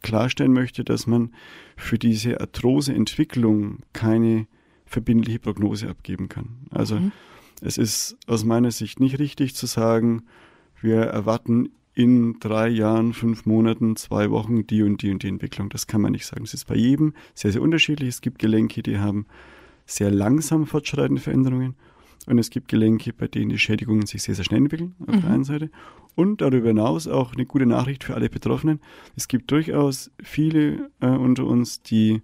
klarstellen 0.03 0.53
möchte, 0.53 0.85
dass 0.85 1.07
man 1.07 1.33
für 1.77 1.99
diese 1.99 2.41
Arthroseentwicklung 2.41 3.79
keine 3.93 4.47
verbindliche 4.87 5.39
Prognose 5.39 5.89
abgeben 5.89 6.29
kann. 6.29 6.67
Also 6.71 6.97
mhm. 6.97 7.13
es 7.61 7.79
ist 7.79 8.17
aus 8.27 8.45
meiner 8.45 8.71
Sicht 8.71 9.01
nicht 9.01 9.19
richtig 9.19 9.55
zu 9.55 9.67
sagen, 9.67 10.23
wir 10.81 11.01
erwarten 11.01 11.71
in 11.99 12.39
drei 12.39 12.69
Jahren, 12.69 13.13
fünf 13.13 13.45
Monaten, 13.45 13.97
zwei 13.97 14.31
Wochen 14.31 14.65
die 14.69 14.85
und 14.85 15.03
die 15.03 15.11
und 15.11 15.25
die 15.25 15.29
Entwicklung. 15.29 15.69
Das 15.69 15.89
kann 15.89 16.01
man 16.01 16.13
nicht 16.13 16.27
sagen. 16.27 16.45
Es 16.45 16.55
ist 16.55 16.67
bei 16.67 16.77
jedem 16.77 17.13
sehr, 17.35 17.51
sehr 17.51 17.61
unterschiedlich. 17.61 18.09
Es 18.09 18.21
gibt 18.21 18.39
Gelenke, 18.39 18.85
die 18.85 18.99
haben 18.99 19.27
sehr 19.85 20.13
langsam 20.13 20.65
fortschreitende 20.67 21.21
Veränderungen. 21.21 21.75
Und 22.29 22.39
es 22.39 22.51
gibt 22.51 22.69
Gelenke, 22.69 23.13
bei 23.13 23.27
denen 23.27 23.49
die 23.49 23.59
Schädigungen 23.59 24.07
sich 24.07 24.23
sehr, 24.23 24.37
sehr 24.37 24.45
schnell 24.45 24.63
entwickeln, 24.63 24.95
auf 25.01 25.17
mhm. 25.17 25.21
der 25.23 25.31
einen 25.31 25.45
Seite. 25.45 25.71
Und 26.15 26.41
darüber 26.41 26.69
hinaus 26.69 27.09
auch 27.09 27.35
eine 27.35 27.47
gute 27.47 27.67
Nachricht 27.67 28.05
für 28.05 28.15
alle 28.15 28.29
Betroffenen. 28.29 28.79
Es 29.17 29.27
gibt 29.27 29.51
durchaus 29.51 30.13
viele 30.23 30.91
äh, 31.01 31.09
unter 31.09 31.47
uns, 31.47 31.83
die 31.83 32.23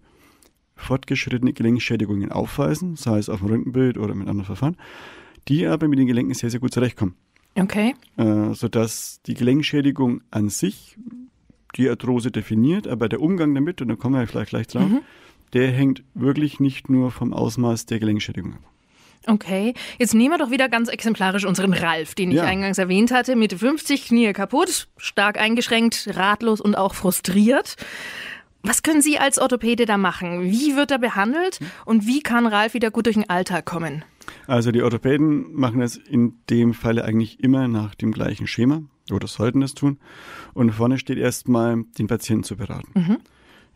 fortgeschrittene 0.77 1.53
Gelenkschädigungen 1.53 2.31
aufweisen, 2.31 2.95
sei 2.95 3.19
es 3.19 3.29
auf 3.29 3.41
dem 3.41 3.49
Röntgenbild 3.49 3.99
oder 3.99 4.15
mit 4.15 4.29
anderen 4.29 4.47
Verfahren, 4.47 4.77
die 5.49 5.67
aber 5.67 5.89
mit 5.89 5.99
den 5.99 6.07
Gelenken 6.07 6.35
sehr, 6.35 6.51
sehr 6.51 6.61
gut 6.61 6.73
zurechtkommen. 6.73 7.17
Okay. 7.57 7.95
Äh, 8.17 8.55
sodass 8.55 9.21
die 9.27 9.35
Gelenkschädigung 9.35 10.23
an 10.31 10.49
sich 10.49 10.97
die 11.77 11.89
Arthrose 11.89 12.31
definiert, 12.31 12.87
aber 12.87 13.09
der 13.09 13.21
Umgang 13.21 13.55
damit, 13.55 13.81
und 13.81 13.89
da 13.89 13.97
kommen 13.97 14.19
wir 14.19 14.27
vielleicht 14.27 14.51
gleich 14.51 14.67
drauf, 14.67 14.89
mhm. 14.89 15.01
der 15.53 15.71
hängt 15.71 16.03
wirklich 16.15 16.61
nicht 16.61 16.89
nur 16.89 17.11
vom 17.11 17.33
Ausmaß 17.33 17.87
der 17.87 17.99
Gelenkschädigung 17.99 18.55
ab. 18.55 18.61
Okay, 19.27 19.73
jetzt 19.99 20.15
nehmen 20.15 20.35
wir 20.35 20.39
doch 20.39 20.51
wieder 20.51 20.69
ganz 20.69 20.89
exemplarisch 20.89 21.47
unseren 21.47 21.73
Ralf, 21.73 22.15
den 22.15 22.31
ich 22.31 22.37
ja. 22.37 22.45
eingangs 22.45 22.77
erwähnt 22.77 23.11
hatte. 23.11 23.37
Mitte 23.37 23.57
50, 23.57 24.07
Knie 24.07 24.33
kaputt, 24.35 24.89
stark 24.99 25.39
eingeschränkt, 25.39 26.11
ratlos 26.13 26.61
und 26.61 26.77
auch 26.77 26.95
frustriert. 26.95 27.77
Was 28.63 28.83
können 28.83 29.03
Sie 29.03 29.19
als 29.19 29.39
Orthopäde 29.39 29.87
da 29.87 29.97
machen? 29.97 30.43
Wie 30.43 30.77
wird 30.77 30.91
er 30.91 30.99
behandelt 30.99 31.61
und 31.85 32.07
wie 32.07 32.21
kann 32.21 32.47
Ralf 32.47 32.75
wieder 32.75 32.91
gut 32.91 33.07
durch 33.07 33.17
den 33.17 33.29
Alltag 33.29 33.65
kommen? 33.65 34.05
Also 34.47 34.73
die 34.73 34.83
Orthopäden 34.83 35.55
machen 35.55 35.81
es 35.81 35.97
in 35.97 36.35
dem 36.51 36.75
Falle 36.75 37.05
eigentlich 37.05 37.41
immer 37.41 37.69
nach 37.69 37.95
dem 37.95 38.13
gleichen 38.13 38.47
Schema 38.47 38.83
oder 39.11 39.27
sollten 39.27 39.61
das 39.61 39.75
tun. 39.75 39.99
Und 40.53 40.73
vorne 40.73 40.99
steht 40.99 41.19
erstmal, 41.19 41.85
den 41.99 42.07
Patienten 42.07 42.45
zu 42.45 42.57
beraten, 42.57 42.93
mhm. 42.95 43.17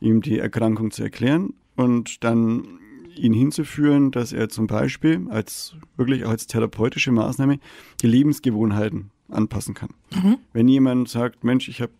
ihm 0.00 0.22
die 0.22 0.38
Erkrankung 0.38 0.90
zu 0.90 1.02
erklären 1.02 1.54
und 1.76 2.24
dann 2.24 2.78
ihn 3.14 3.32
hinzuführen, 3.32 4.10
dass 4.10 4.32
er 4.32 4.48
zum 4.48 4.66
Beispiel 4.66 5.26
als 5.30 5.74
wirklich 5.96 6.24
auch 6.24 6.30
als 6.30 6.46
therapeutische 6.46 7.10
Maßnahme 7.10 7.58
die 8.00 8.06
Lebensgewohnheiten 8.06 9.10
anpassen 9.28 9.74
kann. 9.74 9.90
Mhm. 10.14 10.38
Wenn 10.52 10.68
jemand 10.68 11.08
sagt, 11.08 11.44
Mensch, 11.44 11.68
ich 11.68 11.80
habe 11.80 11.92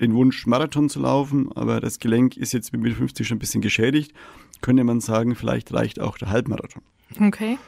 den 0.00 0.14
Wunsch, 0.14 0.46
Marathon 0.46 0.88
zu 0.88 1.00
laufen, 1.00 1.50
aber 1.54 1.80
das 1.80 1.98
Gelenk 1.98 2.36
ist 2.36 2.52
jetzt 2.52 2.72
mit 2.72 2.82
Mitte 2.82 2.96
50 2.96 3.26
schon 3.26 3.36
ein 3.36 3.40
bisschen 3.40 3.62
geschädigt, 3.62 4.12
könnte 4.60 4.84
man 4.84 5.00
sagen, 5.00 5.34
vielleicht 5.34 5.72
reicht 5.72 6.00
auch 6.00 6.18
der 6.18 6.30
Halbmarathon. 6.30 6.82
Okay. 7.20 7.58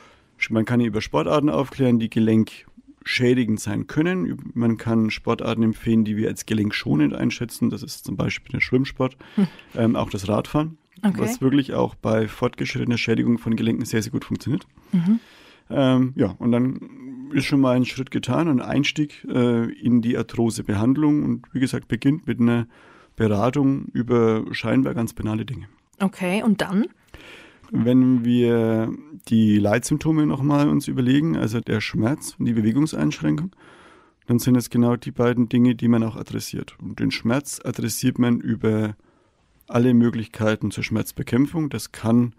Man 0.50 0.64
kann 0.64 0.80
über 0.80 1.00
Sportarten 1.00 1.50
aufklären, 1.50 1.98
die 1.98 2.10
gelenkschädigend 2.10 3.60
sein 3.60 3.86
können. 3.86 4.50
Man 4.54 4.76
kann 4.76 5.10
Sportarten 5.10 5.62
empfehlen, 5.62 6.04
die 6.04 6.16
wir 6.16 6.28
als 6.28 6.46
gelenkschonend 6.46 7.14
einschätzen. 7.14 7.70
Das 7.70 7.82
ist 7.82 8.04
zum 8.04 8.16
Beispiel 8.16 8.52
der 8.52 8.60
Schwimmsport, 8.60 9.16
hm. 9.34 9.48
ähm, 9.76 9.96
auch 9.96 10.10
das 10.10 10.28
Radfahren, 10.28 10.78
okay. 11.02 11.18
was 11.18 11.40
wirklich 11.40 11.74
auch 11.74 11.94
bei 11.94 12.28
fortgeschrittener 12.28 12.98
Schädigung 12.98 13.38
von 13.38 13.56
Gelenken 13.56 13.84
sehr, 13.84 14.02
sehr 14.02 14.12
gut 14.12 14.24
funktioniert. 14.24 14.66
Mhm. 14.92 15.20
Ähm, 15.70 16.12
ja, 16.16 16.34
und 16.38 16.52
dann 16.52 16.80
ist 17.32 17.44
schon 17.44 17.60
mal 17.60 17.76
ein 17.76 17.84
Schritt 17.84 18.10
getan, 18.10 18.48
ein 18.48 18.62
Einstieg 18.62 19.26
äh, 19.28 19.70
in 19.72 20.00
die 20.00 20.16
Arthrosebehandlung 20.16 21.24
und 21.24 21.46
wie 21.52 21.60
gesagt 21.60 21.88
beginnt 21.88 22.26
mit 22.26 22.40
einer 22.40 22.66
Beratung 23.16 23.86
über 23.92 24.44
scheinbar 24.52 24.94
ganz 24.94 25.12
banale 25.12 25.44
Dinge. 25.44 25.68
Okay, 26.00 26.42
und 26.42 26.60
dann? 26.60 26.86
Wenn 27.70 28.24
wir 28.24 28.92
die 29.28 29.58
Leitsymptome 29.58 30.26
nochmal 30.26 30.68
uns 30.68 30.88
überlegen, 30.88 31.36
also 31.36 31.60
der 31.60 31.80
Schmerz 31.80 32.34
und 32.38 32.46
die 32.46 32.54
Bewegungseinschränkung, 32.54 33.54
dann 34.26 34.38
sind 34.38 34.56
es 34.56 34.70
genau 34.70 34.96
die 34.96 35.10
beiden 35.10 35.48
Dinge, 35.48 35.74
die 35.74 35.88
man 35.88 36.02
auch 36.02 36.16
adressiert. 36.16 36.76
Und 36.80 37.00
den 37.00 37.10
Schmerz 37.10 37.60
adressiert 37.64 38.18
man 38.18 38.40
über 38.40 38.94
alle 39.66 39.94
Möglichkeiten 39.94 40.70
zur 40.70 40.84
Schmerzbekämpfung. 40.84 41.70
Das 41.70 41.92
kann 41.92 42.34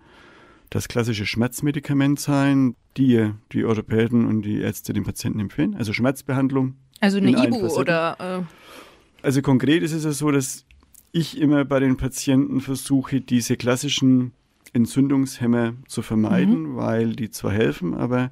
das 0.69 0.87
klassische 0.87 1.25
Schmerzmedikament 1.25 2.19
sein, 2.19 2.75
die 2.97 3.31
die 3.51 3.65
Orthopäden 3.65 4.27
und 4.27 4.43
die 4.43 4.59
Ärzte 4.59 4.93
den 4.93 5.03
Patienten 5.03 5.39
empfehlen. 5.39 5.75
Also 5.75 5.93
Schmerzbehandlung. 5.93 6.75
Also 6.99 7.17
eine 7.17 7.31
Ibu 7.31 7.67
oder. 7.67 8.17
Äh 8.19 9.25
also 9.25 9.41
konkret 9.41 9.83
ist 9.83 9.93
es 9.93 10.03
ja 10.03 10.11
so, 10.11 10.31
dass 10.31 10.65
ich 11.11 11.39
immer 11.39 11.65
bei 11.65 11.79
den 11.79 11.97
Patienten 11.97 12.61
versuche, 12.61 13.21
diese 13.21 13.57
klassischen 13.57 14.33
Entzündungshemmer 14.73 15.73
zu 15.87 16.01
vermeiden, 16.01 16.71
mhm. 16.71 16.75
weil 16.75 17.15
die 17.15 17.29
zwar 17.29 17.51
helfen, 17.51 17.93
aber 17.93 18.31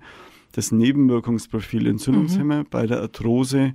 das 0.51 0.71
Nebenwirkungsprofil 0.71 1.87
Entzündungshemmer 1.87 2.59
mhm. 2.59 2.67
bei 2.69 2.87
der 2.87 3.01
Arthrose 3.01 3.73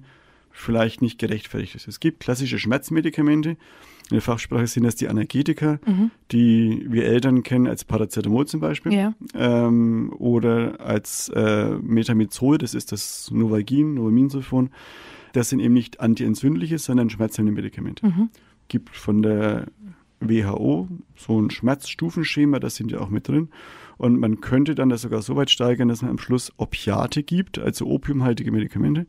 vielleicht 0.51 1.03
nicht 1.03 1.19
gerechtfertigt 1.19 1.75
ist. 1.75 1.89
Es 1.89 2.01
gibt 2.01 2.21
klassische 2.21 2.59
Schmerzmedikamente. 2.59 3.51
In 3.51 4.17
der 4.17 4.21
Fachsprache 4.21 4.67
sind 4.67 4.83
das 4.83 4.97
die 4.97 5.09
Analgetika, 5.09 5.79
mhm. 5.87 6.11
die 6.33 6.87
wir 6.89 7.05
Eltern 7.05 7.43
kennen 7.43 7.67
als 7.67 7.85
Paracetamol 7.85 8.47
zum 8.47 8.61
Beispiel 8.61 8.93
ja. 8.93 9.15
ähm, 9.35 10.13
oder 10.19 10.81
als 10.81 11.31
äh, 11.31 11.77
Metamizol, 11.81 12.59
das 12.59 12.75
ist 12.75 12.93
das 12.93 13.31
Novagin, 13.31 13.95
Novaminsulfon. 13.95 14.71
Das 15.33 15.49
sind 15.49 15.61
eben 15.61 15.73
nicht 15.73 16.01
antientzündliche, 16.01 16.79
sondern 16.79 17.09
schmerzhemmende 17.09 17.55
Medikamente. 17.55 18.07
Mhm. 18.07 18.29
Gibt 18.69 18.91
von 18.91 19.23
der 19.23 19.67
WHO 20.29 20.89
so 21.17 21.41
ein 21.41 21.51
Schmerzstufenschema, 21.51 22.59
das 22.59 22.77
sind 22.77 22.91
ja 22.93 23.01
auch 23.01 23.09
mit 23.09 23.29
drin. 23.29 23.49
Und 23.99 24.19
man 24.19 24.41
könnte 24.41 24.75
dann 24.75 24.89
das 24.89 25.03
sogar 25.03 25.23
so 25.23 25.37
weit 25.37 25.51
steigern, 25.51 25.89
dass 25.89 26.03
man 26.03 26.11
am 26.11 26.19
Schluss 26.19 26.53
Opiate 26.57 27.23
gibt, 27.23 27.59
also 27.59 27.87
opiumhaltige 27.87 28.51
Medikamente, 28.51 29.07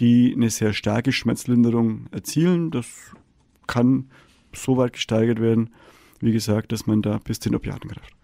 die 0.00 0.32
eine 0.34 0.50
sehr 0.50 0.72
starke 0.72 1.12
Schmerzlinderung 1.12 2.06
erzielen. 2.10 2.70
Das 2.70 3.14
kann 3.66 4.08
so 4.52 4.76
weit 4.76 4.94
gesteigert 4.94 5.40
werden, 5.40 5.70
wie 6.20 6.32
gesagt, 6.32 6.72
dass 6.72 6.86
man 6.86 7.02
da 7.02 7.18
bis 7.18 7.40
zu 7.40 7.50
den 7.50 7.56
Opiaten 7.56 7.88
greift. 7.88 8.14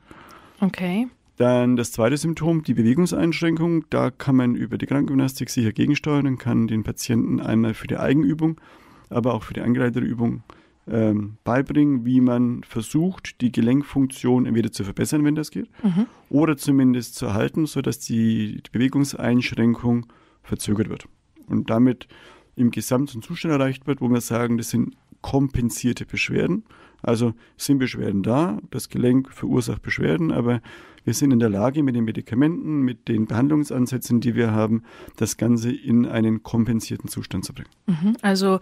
Okay. 0.61 1.07
Dann 1.37 1.77
das 1.77 1.93
zweite 1.93 2.17
Symptom, 2.17 2.65
die 2.65 2.75
Bewegungseinschränkung. 2.75 3.85
Da 3.91 4.11
kann 4.11 4.35
man 4.35 4.57
über 4.57 4.77
die 4.77 4.87
Krankengymnastik 4.87 5.51
sicher 5.51 5.73
gegensteuern 5.73 6.27
und 6.27 6.39
kann 6.39 6.67
den 6.67 6.83
Patienten 6.83 7.41
einmal 7.41 7.75
für 7.75 7.87
die 7.87 7.97
Eigenübung, 7.97 8.61
aber 9.09 9.35
auch 9.35 9.45
für 9.45 9.55
die 9.55 9.61
angeleitete 9.61 10.05
Übung 10.05 10.43
ähm, 10.91 11.39
beibringen, 11.45 12.05
wie 12.05 12.21
man 12.21 12.63
versucht, 12.65 13.41
die 13.41 13.53
Gelenkfunktion 13.53 14.47
entweder 14.47 14.73
zu 14.73 14.85
verbessern, 14.85 15.25
wenn 15.25 15.35
das 15.35 15.51
geht, 15.51 15.69
mhm. 15.83 16.07
oder 16.31 16.57
zumindest 16.57 17.15
zu 17.15 17.27
erhalten, 17.27 17.67
sodass 17.67 17.99
die, 17.99 18.63
die 18.63 18.71
Bewegungseinschränkung 18.71 20.07
verzögert 20.43 20.89
wird 20.89 21.09
und 21.47 21.71
damit 21.71 22.09
im 22.57 22.71
gesamten 22.71 23.23
Zustand 23.23 23.53
erreicht 23.53 23.87
wird, 23.87 24.01
wo 24.01 24.09
wir 24.09 24.21
sagen, 24.21 24.59
das 24.59 24.71
sind 24.71 24.97
kompensierte 25.21 26.07
Beschwerden. 26.07 26.65
Also 27.03 27.35
sind 27.57 27.79
Beschwerden 27.79 28.23
da, 28.23 28.59
das 28.71 28.89
Gelenk 28.89 29.33
verursacht 29.33 29.83
Beschwerden, 29.83 30.33
aber 30.33 30.61
wir 31.05 31.15
sind 31.15 31.31
in 31.31 31.39
der 31.39 31.49
Lage, 31.49 31.83
mit 31.83 31.97
den 31.97 32.05
Medikamenten, 32.05 32.83
mit 32.83 33.09
den 33.09 33.27
Behandlungsansätzen, 33.27 34.21
die 34.21 34.35
wir 34.35 34.53
haben, 34.53 34.83
das 35.17 35.39
Ganze 35.39 35.73
in 35.73 36.05
einen 36.05 36.43
kompensierten 36.43 37.09
Zustand 37.09 37.47
zu 37.47 37.55
bringen. 37.55 37.71
Mhm. 37.87 38.17
Also 38.21 38.61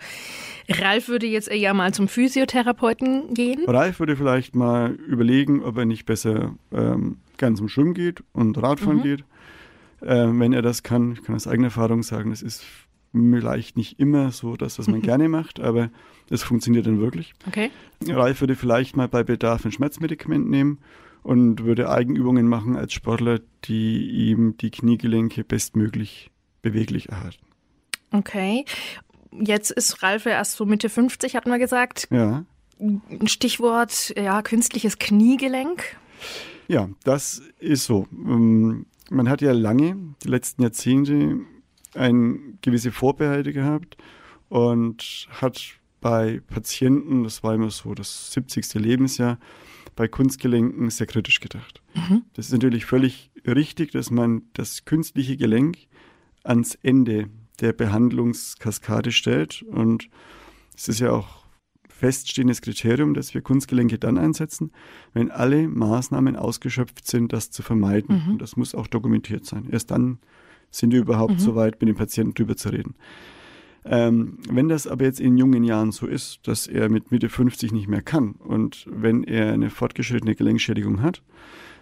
Ralf 0.68 1.08
würde 1.08 1.26
jetzt 1.26 1.48
eher 1.48 1.74
mal 1.74 1.92
zum 1.92 2.06
Physiotherapeuten 2.06 3.34
gehen? 3.34 3.64
Ralf 3.66 3.98
würde 3.98 4.16
vielleicht 4.16 4.54
mal 4.54 4.92
überlegen, 4.92 5.62
ob 5.62 5.76
er 5.78 5.86
nicht 5.86 6.06
besser 6.06 6.54
ähm, 6.72 7.16
gern 7.36 7.56
zum 7.56 7.68
Schwimmen 7.68 7.94
geht 7.94 8.22
und 8.32 8.62
Radfahren 8.62 8.98
mhm. 8.98 9.02
geht. 9.02 9.24
Äh, 10.02 10.28
wenn 10.28 10.52
er 10.52 10.62
das 10.62 10.84
kann, 10.84 11.14
ich 11.14 11.24
kann 11.24 11.34
aus 11.34 11.48
eigener 11.48 11.68
Erfahrung 11.68 12.04
sagen, 12.04 12.30
das 12.30 12.42
ist 12.42 12.64
vielleicht 13.12 13.76
nicht 13.76 13.98
immer 13.98 14.30
so 14.32 14.56
das, 14.56 14.78
was 14.78 14.88
man 14.88 15.02
gerne 15.02 15.28
macht, 15.28 15.60
aber 15.60 15.90
es 16.30 16.42
funktioniert 16.42 16.86
dann 16.86 17.00
wirklich. 17.00 17.34
Okay. 17.46 17.70
Ralf 18.06 18.40
würde 18.40 18.56
vielleicht 18.56 18.96
mal 18.96 19.08
bei 19.08 19.22
Bedarf 19.22 19.64
ein 19.64 19.72
Schmerzmedikament 19.72 20.48
nehmen 20.48 20.78
und 21.22 21.64
würde 21.64 21.90
Eigenübungen 21.90 22.46
machen 22.46 22.76
als 22.76 22.92
Sportler, 22.92 23.40
die 23.64 24.30
ihm 24.30 24.56
die 24.58 24.70
Kniegelenke 24.70 25.44
bestmöglich 25.44 26.30
beweglich 26.62 27.08
erhalten. 27.08 27.44
Okay. 28.12 28.64
Jetzt 29.32 29.70
ist 29.70 30.02
Ralf 30.02 30.24
ja 30.24 30.32
erst 30.32 30.56
so 30.56 30.64
Mitte 30.66 30.88
50, 30.88 31.34
hatten 31.36 31.50
wir 31.50 31.58
gesagt. 31.58 32.08
Ja. 32.10 32.44
Stichwort, 33.24 34.14
ja, 34.16 34.42
künstliches 34.42 34.98
Kniegelenk. 34.98 35.96
Ja, 36.68 36.88
das 37.04 37.42
ist 37.58 37.84
so. 37.84 38.06
Ähm, 38.12 38.86
man 39.10 39.28
hat 39.28 39.40
ja 39.40 39.52
lange, 39.52 39.96
die 40.22 40.28
letzten 40.28 40.62
Jahrzehnte, 40.62 41.40
ein 41.96 42.58
gewisse 42.62 42.92
Vorbehalte 42.92 43.52
gehabt 43.52 43.96
und 44.48 45.28
hat 45.30 45.60
bei 46.00 46.40
Patienten, 46.46 47.24
das 47.24 47.42
war 47.42 47.54
immer 47.54 47.70
so 47.70 47.94
das 47.94 48.32
70. 48.32 48.74
Lebensjahr, 48.74 49.38
bei 49.96 50.06
Kunstgelenken 50.08 50.90
sehr 50.90 51.06
kritisch 51.06 51.40
gedacht. 51.40 51.82
Mhm. 51.94 52.22
Das 52.34 52.46
ist 52.46 52.52
natürlich 52.52 52.84
völlig 52.84 53.30
richtig, 53.46 53.92
dass 53.92 54.10
man 54.10 54.42
das 54.52 54.84
künstliche 54.84 55.36
Gelenk 55.36 55.78
ans 56.44 56.76
Ende 56.82 57.28
der 57.60 57.72
Behandlungskaskade 57.72 59.10
stellt. 59.10 59.62
Und 59.62 60.10
es 60.76 60.88
ist 60.88 61.00
ja 61.00 61.12
auch 61.12 61.46
feststehendes 61.88 62.60
Kriterium, 62.60 63.14
dass 63.14 63.32
wir 63.32 63.40
Kunstgelenke 63.40 63.98
dann 63.98 64.18
einsetzen, 64.18 64.70
wenn 65.14 65.30
alle 65.30 65.66
Maßnahmen 65.66 66.36
ausgeschöpft 66.36 67.06
sind, 67.06 67.32
das 67.32 67.50
zu 67.50 67.62
vermeiden. 67.62 68.22
Mhm. 68.22 68.32
Und 68.32 68.42
das 68.42 68.56
muss 68.56 68.74
auch 68.74 68.86
dokumentiert 68.86 69.46
sein. 69.46 69.66
Erst 69.70 69.90
dann 69.90 70.18
sind 70.70 70.92
wir 70.92 71.00
überhaupt 71.00 71.34
mhm. 71.34 71.38
so 71.38 71.54
weit, 71.54 71.80
mit 71.80 71.88
dem 71.88 71.96
Patienten 71.96 72.34
drüber 72.34 72.56
zu 72.56 72.70
reden. 72.70 72.94
Ähm, 73.84 74.38
wenn 74.50 74.68
das 74.68 74.86
aber 74.86 75.04
jetzt 75.04 75.20
in 75.20 75.38
jungen 75.38 75.62
Jahren 75.62 75.92
so 75.92 76.06
ist, 76.06 76.40
dass 76.48 76.66
er 76.66 76.88
mit 76.88 77.12
Mitte 77.12 77.28
50 77.28 77.72
nicht 77.72 77.86
mehr 77.86 78.02
kann 78.02 78.32
und 78.32 78.86
wenn 78.90 79.22
er 79.22 79.52
eine 79.52 79.70
fortgeschrittene 79.70 80.34
Gelenkschädigung 80.34 81.02
hat, 81.02 81.22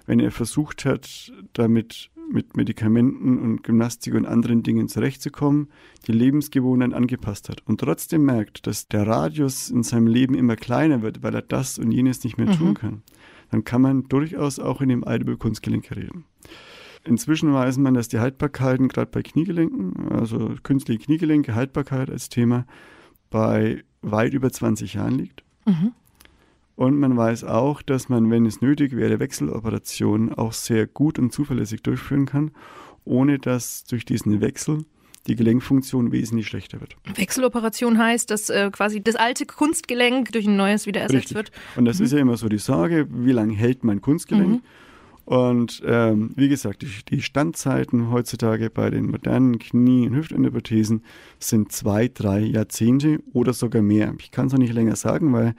wenn 0.06 0.20
er 0.20 0.30
versucht 0.30 0.84
hat, 0.84 1.32
damit 1.54 2.10
mit 2.30 2.56
Medikamenten 2.56 3.38
und 3.38 3.62
Gymnastik 3.62 4.14
und 4.14 4.26
anderen 4.26 4.62
Dingen 4.62 4.88
zurechtzukommen, 4.88 5.68
die 6.06 6.12
Lebensgewohnheiten 6.12 6.94
angepasst 6.94 7.48
hat 7.48 7.62
und 7.66 7.80
trotzdem 7.80 8.24
merkt, 8.24 8.66
dass 8.66 8.88
der 8.88 9.06
Radius 9.06 9.70
in 9.70 9.82
seinem 9.82 10.06
Leben 10.06 10.34
immer 10.34 10.56
kleiner 10.56 11.02
wird, 11.02 11.22
weil 11.22 11.34
er 11.34 11.42
das 11.42 11.78
und 11.78 11.90
jenes 11.90 12.24
nicht 12.24 12.36
mehr 12.36 12.48
mhm. 12.48 12.58
tun 12.58 12.74
kann, 12.74 13.02
dann 13.50 13.64
kann 13.64 13.82
man 13.82 14.08
durchaus 14.08 14.58
auch 14.58 14.80
in 14.80 14.88
dem 14.88 15.04
Alter 15.04 15.22
über 15.22 15.36
Kunstgelenke 15.36 15.96
reden. 15.96 16.24
Inzwischen 17.04 17.52
weiß 17.52 17.76
man, 17.78 17.94
dass 17.94 18.08
die 18.08 18.18
Haltbarkeiten 18.18 18.88
gerade 18.88 19.10
bei 19.10 19.22
Kniegelenken, 19.22 20.10
also 20.10 20.54
künstliche 20.62 21.04
Kniegelenke, 21.04 21.54
Haltbarkeit 21.54 22.10
als 22.10 22.28
Thema, 22.30 22.66
bei 23.30 23.84
weit 24.00 24.32
über 24.32 24.50
20 24.50 24.94
Jahren 24.94 25.18
liegt. 25.18 25.42
Mhm. 25.66 25.92
Und 26.76 26.98
man 26.98 27.16
weiß 27.16 27.44
auch, 27.44 27.82
dass 27.82 28.08
man, 28.08 28.30
wenn 28.30 28.46
es 28.46 28.60
nötig 28.60 28.96
wäre, 28.96 29.20
Wechseloperationen 29.20 30.32
auch 30.32 30.52
sehr 30.52 30.86
gut 30.86 31.18
und 31.18 31.32
zuverlässig 31.32 31.82
durchführen 31.82 32.26
kann, 32.26 32.50
ohne 33.04 33.38
dass 33.38 33.84
durch 33.84 34.04
diesen 34.04 34.40
Wechsel 34.40 34.84
die 35.26 35.36
Gelenkfunktion 35.36 36.12
wesentlich 36.12 36.48
schlechter 36.48 36.80
wird. 36.80 36.96
Wechseloperation 37.14 37.98
heißt, 37.98 38.30
dass 38.30 38.50
äh, 38.50 38.70
quasi 38.70 39.02
das 39.02 39.14
alte 39.14 39.46
Kunstgelenk 39.46 40.32
durch 40.32 40.46
ein 40.46 40.56
neues 40.56 40.86
wieder 40.86 41.00
ersetzt 41.00 41.34
Richtig. 41.34 41.36
wird. 41.36 41.52
Und 41.76 41.86
das 41.86 41.98
mhm. 41.98 42.04
ist 42.04 42.12
ja 42.12 42.18
immer 42.18 42.36
so 42.36 42.48
die 42.48 42.58
Sorge, 42.58 43.06
wie 43.10 43.32
lange 43.32 43.54
hält 43.54 43.84
mein 43.84 44.00
Kunstgelenk? 44.00 44.48
Mhm. 44.48 44.62
Und 45.24 45.82
ähm, 45.86 46.32
wie 46.36 46.48
gesagt, 46.48 46.82
die, 46.82 46.90
die, 47.08 47.22
Standzeiten 47.22 48.10
heutzutage 48.10 48.68
bei 48.68 48.90
den 48.90 49.06
modernen 49.10 49.58
Knie- 49.58 50.06
und 50.06 50.14
Hüftendoprothesen 50.14 51.02
sind 51.38 51.72
zwei, 51.72 52.08
drei 52.08 52.40
Jahrzehnte 52.40 53.20
oder 53.32 53.54
sogar 53.54 53.80
mehr. 53.80 54.14
Ich 54.18 54.30
kann 54.30 54.48
es 54.48 54.52
noch 54.52 54.58
nicht 54.58 54.74
länger 54.74 54.96
sagen, 54.96 55.32
weil 55.32 55.54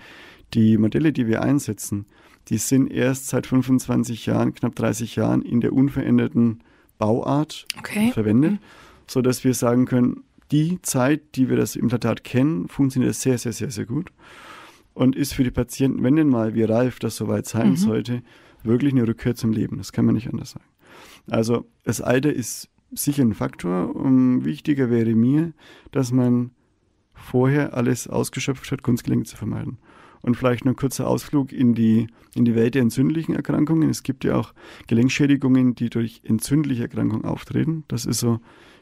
die 0.54 0.78
Modelle, 0.78 1.12
die 1.12 1.26
wir 1.26 1.42
einsetzen, 1.42 2.06
die 2.50 2.60
sind 2.60 2.92
erst 2.92 3.28
seit 3.28 3.48
25 3.48 4.28
Jahren, 4.28 4.54
knapp 4.54 4.76
30 4.76 5.16
Jahren 5.16 5.42
in 5.42 5.62
der 5.62 5.74
unveränderten 5.74 6.62
Bauart 7.00 7.66
okay. 7.80 8.12
verwendet, 8.12 8.54
mhm. 8.54 8.60
sodass 9.08 9.44
wir 9.44 9.56
sagen 9.56 9.86
können, 9.86 10.24
die 10.52 10.80
Zeit, 10.84 11.22
die 11.36 11.50
wir 11.50 11.58
das 11.58 11.76
Implantat 11.76 12.24
kennen, 12.24 12.68
funktioniert 12.68 13.16
sehr, 13.16 13.40
sehr, 13.40 13.52
sehr, 13.52 13.72
sehr 13.72 13.86
gut 13.86 14.12
und 14.94 15.16
ist 15.16 15.34
für 15.34 15.44
die 15.44 15.52
Patienten, 15.52 16.04
wenn 16.04 16.16
denn 16.16 16.30
mal 16.30 16.54
wie 16.54 16.64
Ralf 16.64 17.00
das 17.00 17.16
soweit 17.16 17.48
sein 17.48 17.72
mhm. 17.72 17.78
sollte, 17.78 18.22
wirklich 18.66 18.94
eine 18.94 19.08
Rückkehr 19.08 19.36
zum 19.36 19.52
Leben. 19.52 19.78
Das 19.78 19.92
kann 19.92 20.06
man 20.06 20.16
nicht 20.16 20.30
anders 20.30 20.52
sagen. 20.52 20.66
Also 21.30 21.66
das 21.84 22.02
Alter 22.02 22.32
ist 22.34 22.70
sicher 22.92 23.24
ein 23.24 23.34
Faktor. 23.34 23.96
Um, 23.96 24.46
wichtiger 24.46 24.90
wäre 24.90 25.16
mir, 25.16 25.54
dass 25.92 26.12
man 26.12 26.52
vorher 27.14 27.76
alles 27.76 28.08
ausgeschöpft 28.08 28.72
hat, 28.72 28.84
Kunstgelenke 28.84 29.26
zu 29.26 29.38
vermeiden. 29.38 29.78
Und 30.22 30.36
vielleicht 30.36 30.66
noch 30.66 30.74
ein 30.74 30.76
kurzer 30.76 31.08
Ausflug 31.08 31.52
in 31.52 31.76
die, 31.76 32.08
in 32.34 32.46
die 32.46 32.56
Welt 32.56 32.74
der 32.74 32.82
entzündlichen 32.82 33.36
Erkrankungen. 33.36 33.90
Es 33.90 34.02
gibt 34.02 34.24
ja 34.24 34.36
auch 34.36 34.54
Gelenkschädigungen, 34.88 35.76
die 35.76 35.90
durch 35.90 36.22
entzündliche 36.24 36.84
Erkrankungen 36.84 37.26
auftreten. 37.26 37.84
Das 37.88 38.06
ist 38.06 38.20
so 38.20 38.40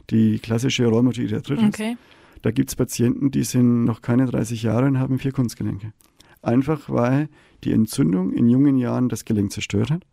die 0.09 0.39
klassische 0.39 0.85
Rheumatoide 0.85 1.37
Arthritis. 1.37 1.65
Okay. 1.65 1.97
Da 2.41 2.51
gibt 2.51 2.69
es 2.69 2.75
Patienten, 2.75 3.31
die 3.31 3.43
sind 3.43 3.85
noch 3.85 4.01
keine 4.01 4.25
30 4.25 4.63
Jahre 4.63 4.85
und 4.85 4.99
haben 4.99 5.19
vier 5.19 5.31
Kunstgelenke. 5.31 5.93
Einfach 6.43 6.89
weil 6.89 7.29
die 7.63 7.71
Entzündung 7.71 8.33
in 8.33 8.49
jungen 8.49 8.77
Jahren 8.77 9.09
das 9.09 9.25
Gelenk 9.25 9.51
zerstört 9.51 9.89
hat 9.89 10.05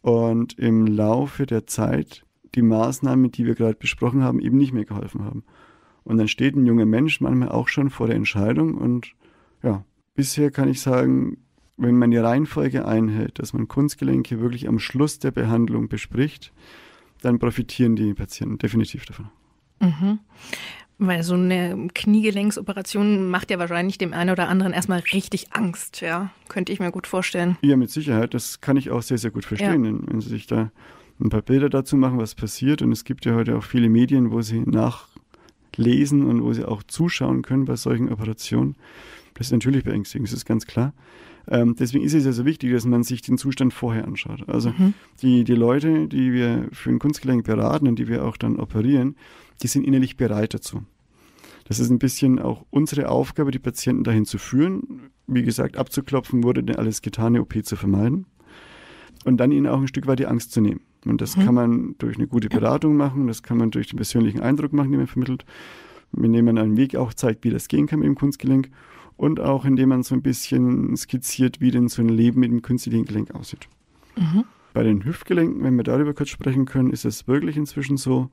und 0.00 0.58
im 0.58 0.86
Laufe 0.86 1.44
der 1.44 1.66
Zeit 1.66 2.24
die 2.54 2.62
Maßnahmen, 2.62 3.32
die 3.32 3.44
wir 3.44 3.54
gerade 3.54 3.74
besprochen 3.74 4.22
haben, 4.22 4.40
eben 4.40 4.56
nicht 4.56 4.72
mehr 4.72 4.84
geholfen 4.84 5.24
haben. 5.24 5.44
Und 6.04 6.18
dann 6.18 6.28
steht 6.28 6.54
ein 6.54 6.66
junger 6.66 6.86
Mensch 6.86 7.20
manchmal 7.20 7.48
auch 7.48 7.68
schon 7.68 7.90
vor 7.90 8.06
der 8.06 8.16
Entscheidung 8.16 8.74
und 8.74 9.12
ja, 9.62 9.84
bisher 10.14 10.52
kann 10.52 10.68
ich 10.68 10.80
sagen, 10.80 11.38
wenn 11.76 11.96
man 11.96 12.10
die 12.10 12.16
Reihenfolge 12.16 12.86
einhält, 12.86 13.38
dass 13.38 13.52
man 13.52 13.68
Kunstgelenke 13.68 14.40
wirklich 14.40 14.68
am 14.68 14.78
Schluss 14.78 15.18
der 15.18 15.32
Behandlung 15.32 15.88
bespricht, 15.88 16.52
dann 17.20 17.38
profitieren 17.38 17.96
die 17.96 18.14
Patienten 18.14 18.58
definitiv 18.58 19.04
davon. 19.04 19.28
Mhm. 19.80 20.20
Weil 20.98 21.22
so 21.22 21.34
eine 21.34 21.88
Kniegelenksoperation 21.94 23.28
macht 23.28 23.50
ja 23.50 23.58
wahrscheinlich 23.58 23.98
dem 23.98 24.14
einen 24.14 24.30
oder 24.30 24.48
anderen 24.48 24.72
erstmal 24.72 25.00
richtig 25.12 25.52
Angst, 25.52 26.00
ja. 26.00 26.30
Könnte 26.48 26.72
ich 26.72 26.80
mir 26.80 26.90
gut 26.90 27.06
vorstellen. 27.06 27.58
Ja, 27.60 27.76
mit 27.76 27.90
Sicherheit. 27.90 28.32
Das 28.32 28.62
kann 28.62 28.78
ich 28.78 28.90
auch 28.90 29.02
sehr, 29.02 29.18
sehr 29.18 29.30
gut 29.30 29.44
verstehen, 29.44 29.84
ja. 29.84 29.92
wenn 30.06 30.20
Sie 30.20 30.30
sich 30.30 30.46
da 30.46 30.70
ein 31.20 31.30
paar 31.30 31.42
Bilder 31.42 31.68
dazu 31.68 31.96
machen, 31.96 32.18
was 32.18 32.34
passiert. 32.34 32.82
Und 32.82 32.92
es 32.92 33.04
gibt 33.04 33.24
ja 33.26 33.34
heute 33.34 33.56
auch 33.56 33.64
viele 33.64 33.88
Medien, 33.88 34.30
wo 34.30 34.42
sie 34.42 34.60
nachlesen 34.60 36.24
und 36.26 36.42
wo 36.42 36.52
sie 36.52 36.64
auch 36.64 36.82
zuschauen 36.82 37.42
können 37.42 37.64
bei 37.64 37.76
solchen 37.76 38.10
Operationen. 38.10 38.76
Das 39.34 39.48
ist 39.48 39.52
natürlich 39.52 39.84
beängstigend, 39.84 40.28
das 40.28 40.34
ist 40.34 40.46
ganz 40.46 40.66
klar. 40.66 40.92
Ähm, 41.48 41.76
deswegen 41.78 42.04
ist 42.04 42.14
es 42.14 42.24
ja 42.24 42.32
so 42.32 42.44
wichtig, 42.44 42.72
dass 42.72 42.84
man 42.86 43.02
sich 43.02 43.22
den 43.22 43.38
Zustand 43.38 43.72
vorher 43.72 44.06
anschaut. 44.06 44.48
Also 44.48 44.70
mhm. 44.70 44.94
die, 45.22 45.44
die 45.44 45.54
Leute, 45.54 46.08
die 46.08 46.32
wir 46.32 46.68
für 46.72 46.90
ein 46.90 46.98
Kunstgelenk 46.98 47.44
beraten 47.44 47.86
und 47.86 47.98
die 47.98 48.08
wir 48.08 48.24
auch 48.24 48.36
dann 48.36 48.56
operieren, 48.56 49.16
die 49.62 49.68
sind 49.68 49.86
innerlich 49.86 50.16
bereit 50.16 50.54
dazu. 50.54 50.82
Das 51.68 51.80
ist 51.80 51.90
ein 51.90 51.98
bisschen 51.98 52.38
auch 52.38 52.64
unsere 52.70 53.08
Aufgabe, 53.08 53.50
die 53.50 53.58
Patienten 53.58 54.04
dahin 54.04 54.24
zu 54.24 54.38
führen, 54.38 55.10
wie 55.26 55.42
gesagt, 55.42 55.76
abzuklopfen, 55.76 56.44
wurde 56.44 56.62
denn 56.62 56.76
alles 56.76 57.02
getane 57.02 57.40
OP 57.40 57.64
zu 57.64 57.76
vermeiden 57.76 58.26
und 59.24 59.38
dann 59.38 59.50
ihnen 59.50 59.66
auch 59.66 59.80
ein 59.80 59.88
Stück 59.88 60.06
weit 60.06 60.20
die 60.20 60.26
Angst 60.26 60.52
zu 60.52 60.60
nehmen. 60.60 60.80
Und 61.04 61.20
das 61.20 61.36
mhm. 61.36 61.44
kann 61.44 61.54
man 61.54 61.94
durch 61.98 62.16
eine 62.16 62.26
gute 62.26 62.48
Beratung 62.48 62.96
machen, 62.96 63.26
das 63.26 63.42
kann 63.42 63.58
man 63.58 63.70
durch 63.70 63.88
den 63.88 63.96
persönlichen 63.96 64.40
Eindruck 64.40 64.72
machen, 64.72 64.90
den 64.90 65.00
man 65.00 65.06
vermittelt, 65.06 65.44
indem 66.16 66.44
man 66.44 66.58
einen 66.58 66.76
Weg 66.76 66.96
auch 66.96 67.12
zeigt, 67.14 67.44
wie 67.44 67.50
das 67.50 67.68
gehen 67.68 67.86
kann 67.86 68.00
mit 68.00 68.06
dem 68.06 68.14
Kunstgelenk 68.14 68.70
und 69.16 69.40
auch 69.40 69.64
indem 69.64 69.90
man 69.90 70.02
so 70.02 70.14
ein 70.14 70.22
bisschen 70.22 70.96
skizziert, 70.96 71.60
wie 71.60 71.70
denn 71.70 71.88
so 71.88 72.02
ein 72.02 72.08
Leben 72.08 72.40
mit 72.40 72.50
dem 72.50 72.62
künstlichen 72.62 73.04
Gelenk 73.04 73.34
aussieht. 73.34 73.68
Mhm. 74.16 74.44
Bei 74.74 74.82
den 74.82 75.04
Hüftgelenken, 75.04 75.62
wenn 75.62 75.76
wir 75.76 75.84
darüber 75.84 76.12
kurz 76.12 76.28
sprechen 76.28 76.66
können, 76.66 76.90
ist 76.90 77.04
es 77.04 77.26
wirklich 77.26 77.56
inzwischen 77.56 77.96
so, 77.96 78.30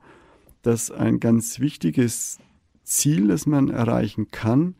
dass 0.62 0.90
ein 0.90 1.20
ganz 1.20 1.58
wichtiges 1.58 2.38
Ziel, 2.82 3.28
das 3.28 3.46
man 3.46 3.70
erreichen 3.70 4.30
kann, 4.30 4.74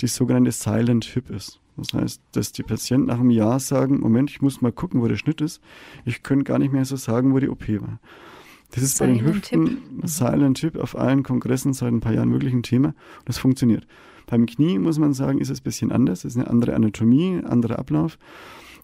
die 0.00 0.08
sogenannte 0.08 0.52
Silent 0.52 1.04
Hip 1.06 1.30
ist. 1.30 1.60
Das 1.76 1.92
heißt, 1.92 2.22
dass 2.32 2.52
die 2.52 2.62
Patienten 2.62 3.06
nach 3.06 3.20
einem 3.20 3.30
Jahr 3.30 3.60
sagen, 3.60 4.00
Moment, 4.00 4.30
ich 4.30 4.40
muss 4.40 4.62
mal 4.62 4.72
gucken, 4.72 5.00
wo 5.02 5.08
der 5.08 5.16
Schnitt 5.16 5.40
ist. 5.40 5.60
Ich 6.04 6.22
könnte 6.22 6.44
gar 6.44 6.58
nicht 6.58 6.72
mehr 6.72 6.84
so 6.84 6.96
sagen, 6.96 7.34
wo 7.34 7.38
die 7.38 7.48
OP 7.48 7.68
war. 7.80 7.98
Das 8.72 8.82
ist 8.82 8.96
Silent 8.96 9.18
bei 9.18 9.24
den 9.24 9.34
Hüften 9.34 9.66
Tip. 9.66 10.08
Silent 10.08 10.58
Tip 10.58 10.76
auf 10.76 10.96
allen 10.96 11.22
Kongressen 11.22 11.72
seit 11.72 11.92
ein 11.92 12.00
paar 12.00 12.14
Jahren 12.14 12.32
wirklich 12.32 12.52
ein 12.52 12.62
Thema. 12.62 12.88
Und 12.88 13.26
das 13.26 13.38
funktioniert. 13.38 13.86
Beim 14.26 14.46
Knie 14.46 14.78
muss 14.78 14.98
man 14.98 15.14
sagen, 15.14 15.38
ist 15.38 15.50
es 15.50 15.60
ein 15.60 15.64
bisschen 15.64 15.92
anders. 15.92 16.24
Es 16.24 16.34
ist 16.34 16.40
eine 16.40 16.50
andere 16.50 16.74
Anatomie, 16.74 17.36
ein 17.36 17.46
anderer 17.46 17.78
Ablauf. 17.78 18.18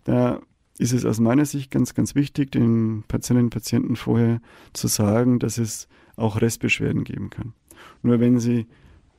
Da 0.05 0.41
ist 0.79 0.93
es 0.93 1.05
aus 1.05 1.21
meiner 1.21 1.45
Sicht 1.45 1.71
ganz, 1.71 1.95
ganz 1.95 2.15
wichtig, 2.15 2.51
den 2.53 3.05
Patientinnen 3.07 3.47
und 3.47 3.51
Patienten 3.51 3.97
vorher 3.97 4.41
zu 4.73 4.89
sagen, 4.89 5.39
dass 5.39 5.59
es 5.59 5.89
auch 6.17 6.41
Restbeschwerden 6.41 7.05
geben 7.05 7.31
kann. 7.31 7.53
Nur 8.03 8.21
wenn 8.21 8.39
sie 8.39 8.67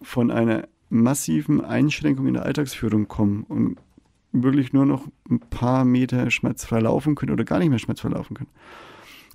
von 0.02 0.32
einer 0.32 0.68
massiven 0.90 1.62
Einschränkung 1.62 2.28
in 2.28 2.36
der 2.36 2.46
Alltagsführung 2.46 3.08
kommen 3.08 3.44
und 3.44 3.78
wirklich 4.32 4.74
nur 4.74 4.86
noch 4.86 5.08
ein 5.30 5.40
paar 5.40 5.86
Meter 5.86 6.30
schmerzfrei 6.32 6.80
laufen 6.80 7.16
können 7.16 7.32
oder 7.32 7.46
gar 7.46 7.60
nicht 7.60 7.70
mehr 7.70 7.80
schmerzfrei 7.80 8.10
laufen 8.10 8.36
können. 8.36 8.50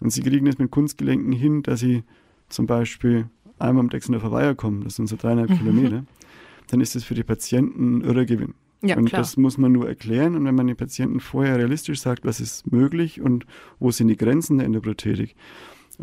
Und 0.00 0.10
sie 0.10 0.22
kriegen 0.22 0.46
es 0.46 0.58
mit 0.58 0.70
Kunstgelenken 0.70 1.32
hin, 1.32 1.62
dass 1.62 1.80
sie 1.80 2.04
zum 2.48 2.66
Beispiel 2.66 3.28
einmal 3.58 3.84
am 3.84 3.90
Dexendorfer 3.90 4.30
Weiher 4.30 4.54
kommen, 4.54 4.84
das 4.84 4.96
sind 4.96 5.08
so 5.08 5.16
dreieinhalb 5.16 5.50
mhm. 5.50 5.58
Kilometer, 5.58 6.04
dann 6.68 6.80
ist 6.80 6.94
das 6.94 7.04
für 7.04 7.14
die 7.14 7.24
Patienten 7.24 7.98
ein 7.98 8.00
irrer 8.02 8.24
Gewinn. 8.24 8.54
Ja, 8.80 8.96
und 8.96 9.06
klar. 9.06 9.22
das 9.22 9.36
muss 9.36 9.58
man 9.58 9.72
nur 9.72 9.88
erklären. 9.88 10.36
Und 10.36 10.44
wenn 10.44 10.54
man 10.54 10.68
den 10.68 10.76
Patienten 10.76 11.20
vorher 11.20 11.58
realistisch 11.58 12.00
sagt, 12.00 12.24
was 12.24 12.40
ist 12.40 12.70
möglich 12.70 13.20
und 13.20 13.44
wo 13.80 13.90
sind 13.90 14.08
die 14.08 14.16
Grenzen 14.16 14.58
der 14.58 14.66
Endoprothetik, 14.66 15.34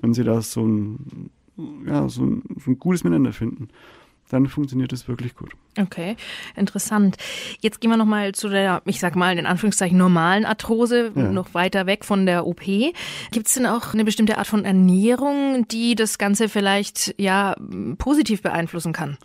und 0.02 0.14
sie 0.14 0.24
da 0.24 0.42
so 0.42 0.66
ein, 0.66 1.30
ja, 1.88 2.10
so 2.10 2.26
ein, 2.26 2.44
so 2.64 2.72
ein 2.72 2.80
gutes 2.80 3.04
Miteinander 3.04 3.34
finden, 3.34 3.70
dann 4.30 4.48
funktioniert 4.48 4.92
es 4.92 5.08
wirklich 5.08 5.36
gut. 5.36 5.52
Okay, 5.80 6.18
interessant. 6.56 7.16
Jetzt 7.62 7.80
gehen 7.80 7.92
wir 7.92 7.98
nochmal 7.98 8.34
zu 8.34 8.50
der, 8.50 8.82
ich 8.86 9.00
sag 9.00 9.16
mal 9.16 9.38
in 9.38 9.46
Anführungszeichen, 9.46 9.98
normalen 9.98 10.46
Arthrose, 10.46 11.12
ja. 11.16 11.32
noch 11.32 11.54
weiter 11.54 11.86
weg 11.86 12.04
von 12.04 12.26
der 12.26 12.48
OP. 12.48 12.62
Gibt 13.32 13.48
es 13.48 13.54
denn 13.54 13.68
auch 13.68 13.94
eine 13.94 14.04
bestimmte 14.04 14.38
Art 14.38 14.48
von 14.48 14.66
Ernährung, 14.66 15.68
die 15.68 15.96
das 15.96 16.18
Ganze 16.18 16.50
vielleicht 16.50 17.14
ja 17.20 17.56
positiv 17.98 18.42
beeinflussen 18.42 18.94
kann? 18.94 19.18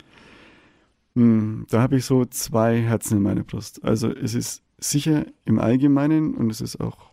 Hm, 1.15 1.65
da 1.69 1.81
habe 1.81 1.97
ich 1.97 2.05
so 2.05 2.25
zwei 2.25 2.79
Herzen 2.81 3.17
in 3.17 3.23
meiner 3.23 3.43
Brust. 3.43 3.83
Also 3.83 4.09
es 4.09 4.33
ist 4.33 4.63
sicher 4.77 5.25
im 5.45 5.59
Allgemeinen 5.59 6.35
und 6.35 6.49
es 6.49 6.61
ist 6.61 6.79
auch 6.79 7.11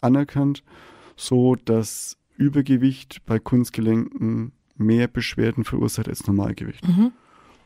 anerkannt 0.00 0.64
so, 1.16 1.54
dass 1.54 2.16
Übergewicht 2.36 3.22
bei 3.26 3.38
Kunstgelenken 3.38 4.52
mehr 4.76 5.08
Beschwerden 5.08 5.64
verursacht 5.64 6.08
als 6.08 6.26
Normalgewicht. 6.26 6.86
Mhm. 6.88 7.12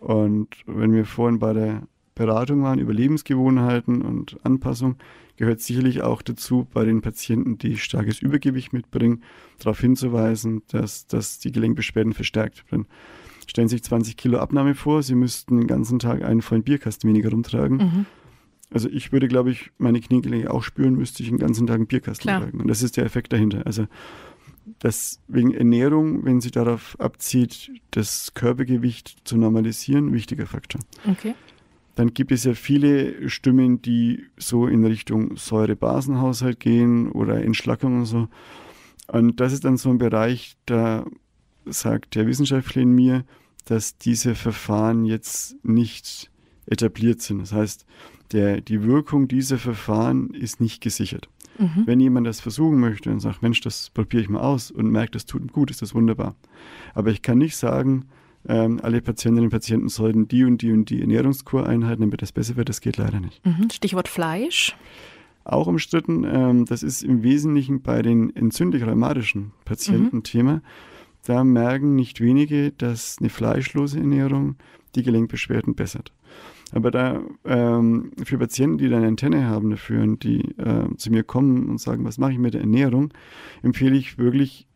Und 0.00 0.48
wenn 0.66 0.92
wir 0.92 1.06
vorhin 1.06 1.38
bei 1.38 1.52
der 1.52 1.82
Beratung 2.14 2.62
waren 2.62 2.78
über 2.78 2.92
Lebensgewohnheiten 2.92 4.02
und 4.02 4.38
Anpassung, 4.42 4.96
gehört 5.36 5.60
sicherlich 5.60 6.02
auch 6.02 6.22
dazu, 6.22 6.66
bei 6.72 6.84
den 6.84 7.00
Patienten, 7.00 7.58
die 7.58 7.76
starkes 7.76 8.20
Übergewicht 8.20 8.72
mitbringen, 8.72 9.22
darauf 9.58 9.80
hinzuweisen, 9.80 10.62
dass, 10.68 11.06
dass 11.06 11.38
die 11.38 11.52
Gelenkbeschwerden 11.52 12.12
verstärkt 12.12 12.70
werden. 12.70 12.86
Stellen 13.48 13.68
Sie 13.68 13.76
sich 13.76 13.84
20 13.84 14.16
Kilo 14.16 14.38
Abnahme 14.38 14.74
vor, 14.74 15.02
Sie 15.02 15.14
müssten 15.14 15.58
den 15.58 15.66
ganzen 15.66 15.98
Tag 15.98 16.22
einen 16.22 16.42
vollen 16.42 16.62
Bierkasten 16.62 17.08
weniger 17.08 17.30
rumtragen. 17.30 17.76
Mhm. 17.76 18.06
Also 18.70 18.88
ich 18.88 19.12
würde, 19.12 19.28
glaube 19.28 19.50
ich, 19.50 19.70
meine 19.78 20.00
Kniegelenke 20.00 20.50
auch 20.50 20.62
spüren, 20.62 20.94
müsste 20.94 21.22
ich 21.22 21.28
den 21.28 21.38
ganzen 21.38 21.66
Tag 21.66 21.76
einen 21.76 21.86
Bierkasten 21.86 22.22
Klar. 22.22 22.40
tragen. 22.40 22.60
Und 22.60 22.68
das 22.68 22.82
ist 22.82 22.96
der 22.96 23.04
Effekt 23.04 23.32
dahinter. 23.32 23.66
Also 23.66 23.86
dass 24.78 25.20
wegen 25.28 25.52
Ernährung, 25.52 26.24
wenn 26.24 26.40
sie 26.40 26.50
darauf 26.50 26.96
abzieht, 26.98 27.70
das 27.90 28.32
Körpergewicht 28.34 29.16
zu 29.24 29.36
normalisieren, 29.36 30.12
wichtiger 30.12 30.46
Faktor. 30.46 30.80
Okay. 31.08 31.34
Dann 31.96 32.12
gibt 32.12 32.32
es 32.32 32.44
ja 32.44 32.54
viele 32.54 33.28
Stimmen, 33.28 33.82
die 33.82 34.24
so 34.36 34.66
in 34.66 34.84
Richtung 34.84 35.36
Säurebasenhaushalt 35.36 36.58
gehen 36.58 37.10
oder 37.12 37.42
Entschlackung 37.42 37.98
und 37.98 38.06
so. 38.06 38.28
Und 39.06 39.38
das 39.38 39.52
ist 39.52 39.64
dann 39.64 39.76
so 39.76 39.90
ein 39.90 39.98
Bereich, 39.98 40.56
da 40.66 41.04
sagt 41.66 42.14
der 42.14 42.26
Wissenschaftler 42.26 42.82
in 42.82 42.92
mir, 42.92 43.24
dass 43.64 43.96
diese 43.96 44.34
Verfahren 44.34 45.04
jetzt 45.04 45.56
nicht 45.64 46.30
etabliert 46.66 47.22
sind. 47.22 47.38
Das 47.38 47.52
heißt, 47.52 47.86
der, 48.32 48.60
die 48.60 48.82
Wirkung 48.82 49.28
dieser 49.28 49.58
Verfahren 49.58 50.30
ist 50.30 50.60
nicht 50.60 50.80
gesichert. 50.80 51.28
Mhm. 51.58 51.82
Wenn 51.86 52.00
jemand 52.00 52.26
das 52.26 52.40
versuchen 52.40 52.80
möchte 52.80 53.10
und 53.10 53.20
sagt, 53.20 53.42
Mensch, 53.42 53.60
das 53.60 53.90
probiere 53.90 54.22
ich 54.22 54.28
mal 54.28 54.40
aus 54.40 54.70
und 54.70 54.90
merkt, 54.90 55.14
das 55.14 55.26
tut 55.26 55.42
ihm 55.42 55.48
gut, 55.48 55.70
ist 55.70 55.82
das 55.82 55.94
wunderbar. 55.94 56.34
Aber 56.94 57.10
ich 57.10 57.22
kann 57.22 57.38
nicht 57.38 57.56
sagen, 57.56 58.06
ähm, 58.46 58.80
alle 58.82 59.00
Patientinnen 59.00 59.46
und 59.46 59.50
Patienten 59.50 59.88
sollten 59.88 60.28
die 60.28 60.44
und 60.44 60.60
die 60.62 60.72
und 60.72 60.90
die 60.90 61.00
Ernährungskur 61.00 61.66
einhalten, 61.66 62.02
damit 62.02 62.22
das 62.22 62.32
besser 62.32 62.56
wird. 62.56 62.68
Das 62.68 62.80
geht 62.80 62.96
leider 62.96 63.20
nicht. 63.20 63.44
Mhm. 63.46 63.70
Stichwort 63.70 64.08
Fleisch. 64.08 64.76
Auch 65.44 65.66
umstritten, 65.66 66.24
ähm, 66.24 66.64
das 66.64 66.82
ist 66.82 67.02
im 67.02 67.22
Wesentlichen 67.22 67.82
bei 67.82 68.02
den 68.02 68.34
entzündlich-rheumatischen 68.34 69.52
Patienten 69.64 70.16
mhm. 70.16 70.22
Thema. 70.24 70.62
Da 71.24 71.44
merken 71.44 71.94
nicht 71.94 72.20
wenige, 72.20 72.72
dass 72.72 73.16
eine 73.18 73.30
fleischlose 73.30 73.98
Ernährung 73.98 74.56
die 74.94 75.02
Gelenkbeschwerden 75.02 75.74
bessert. 75.74 76.12
Aber 76.72 76.90
da 76.90 77.22
ähm, 77.44 78.10
für 78.24 78.38
Patienten, 78.38 78.78
die 78.78 78.88
da 78.88 78.96
eine 78.96 79.06
Antenne 79.06 79.46
haben 79.46 79.70
dafür 79.70 80.02
und 80.02 80.24
die 80.24 80.40
äh, 80.58 80.94
zu 80.96 81.10
mir 81.10 81.22
kommen 81.22 81.68
und 81.68 81.80
sagen, 81.80 82.04
was 82.04 82.18
mache 82.18 82.32
ich 82.32 82.38
mit 82.38 82.54
der 82.54 82.62
Ernährung, 82.62 83.12
empfehle 83.62 83.96
ich 83.96 84.18
wirklich 84.18 84.66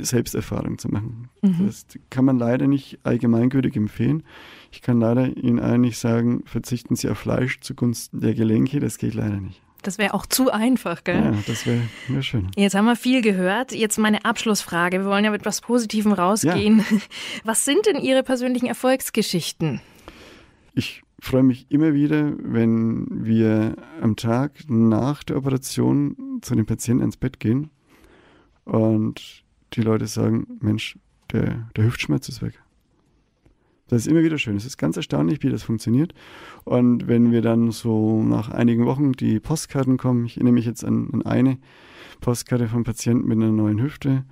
Selbsterfahrung 0.00 0.78
zu 0.78 0.88
machen. 0.88 1.28
Mhm. 1.42 1.66
Das 1.66 1.86
kann 2.10 2.24
man 2.24 2.38
leider 2.38 2.68
nicht 2.68 3.00
allgemeingültig 3.02 3.76
empfehlen. 3.76 4.22
Ich 4.70 4.82
kann 4.82 5.00
leider 5.00 5.36
Ihnen 5.36 5.58
eigentlich 5.58 5.98
sagen, 5.98 6.42
verzichten 6.44 6.96
Sie 6.96 7.08
auf 7.08 7.18
Fleisch 7.18 7.60
zugunsten 7.60 8.20
der 8.20 8.34
Gelenke, 8.34 8.80
das 8.80 8.98
geht 8.98 9.14
leider 9.14 9.40
nicht. 9.40 9.60
Das 9.82 9.98
wäre 9.98 10.14
auch 10.14 10.26
zu 10.26 10.50
einfach, 10.50 11.04
gell? 11.04 11.22
Ja, 11.24 11.34
das 11.46 11.66
wäre 11.66 11.82
wär 12.08 12.22
schön. 12.22 12.50
Jetzt 12.56 12.74
haben 12.74 12.84
wir 12.84 12.96
viel 12.96 13.20
gehört. 13.20 13.72
Jetzt 13.72 13.98
meine 13.98 14.24
Abschlussfrage. 14.24 15.00
Wir 15.00 15.06
wollen 15.06 15.24
ja 15.24 15.30
mit 15.30 15.42
etwas 15.42 15.60
Positivem 15.60 16.12
rausgehen. 16.12 16.78
Ja. 16.78 16.98
Was 17.44 17.64
sind 17.64 17.86
denn 17.86 17.96
Ihre 18.00 18.22
persönlichen 18.22 18.66
Erfolgsgeschichten? 18.66 19.80
Ich 20.74 21.02
freue 21.20 21.42
mich 21.42 21.70
immer 21.70 21.94
wieder, 21.94 22.32
wenn 22.38 23.06
wir 23.10 23.76
am 24.00 24.16
Tag 24.16 24.52
nach 24.68 25.22
der 25.22 25.36
Operation 25.36 26.40
zu 26.42 26.54
den 26.54 26.66
Patienten 26.66 27.04
ins 27.04 27.16
Bett 27.16 27.38
gehen 27.38 27.70
und 28.64 29.44
die 29.74 29.82
Leute 29.82 30.06
sagen, 30.06 30.58
Mensch, 30.60 30.98
der, 31.32 31.68
der 31.76 31.84
Hüftschmerz 31.84 32.28
ist 32.28 32.42
weg. 32.42 32.60
Das 33.88 34.02
ist 34.02 34.08
immer 34.08 34.22
wieder 34.22 34.38
schön. 34.38 34.56
Es 34.56 34.64
ist 34.64 34.78
ganz 34.78 34.96
erstaunlich, 34.96 35.42
wie 35.42 35.50
das 35.50 35.62
funktioniert. 35.62 36.14
Und 36.64 37.08
wenn 37.08 37.32
wir 37.32 37.42
dann 37.42 37.70
so 37.72 38.22
nach 38.22 38.50
einigen 38.50 38.86
Wochen 38.86 39.12
die 39.12 39.40
Postkarten 39.40 39.98
kommen, 39.98 40.24
ich 40.24 40.36
erinnere 40.36 40.54
mich 40.54 40.66
jetzt 40.66 40.84
an, 40.84 41.10
an 41.12 41.22
eine 41.22 41.58
Postkarte 42.20 42.68
vom 42.68 42.84
Patienten 42.84 43.28
mit 43.28 43.36
einer 43.36 43.52
neuen 43.52 43.82
Hüfte, 43.82 44.24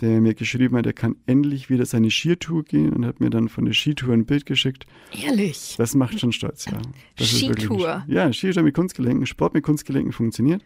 der 0.00 0.20
mir 0.20 0.34
geschrieben 0.34 0.76
hat, 0.76 0.86
er 0.86 0.92
kann 0.92 1.16
endlich 1.26 1.70
wieder 1.70 1.86
seine 1.86 2.10
Skitour 2.10 2.64
gehen 2.64 2.92
und 2.92 3.06
hat 3.06 3.20
mir 3.20 3.30
dann 3.30 3.48
von 3.48 3.64
der 3.64 3.72
Skitour 3.72 4.12
ein 4.12 4.26
Bild 4.26 4.44
geschickt. 4.44 4.86
Ehrlich? 5.24 5.74
Das 5.78 5.94
macht 5.94 6.20
schon 6.20 6.32
stolz, 6.32 6.66
ja. 6.66 6.78
Das 7.16 7.28
Skitour? 7.28 8.04
ja, 8.06 8.32
Skitour 8.32 8.62
mit 8.62 8.74
Kunstgelenken, 8.74 9.26
Sport 9.26 9.54
mit 9.54 9.64
Kunstgelenken 9.64 10.12
funktioniert. 10.12 10.62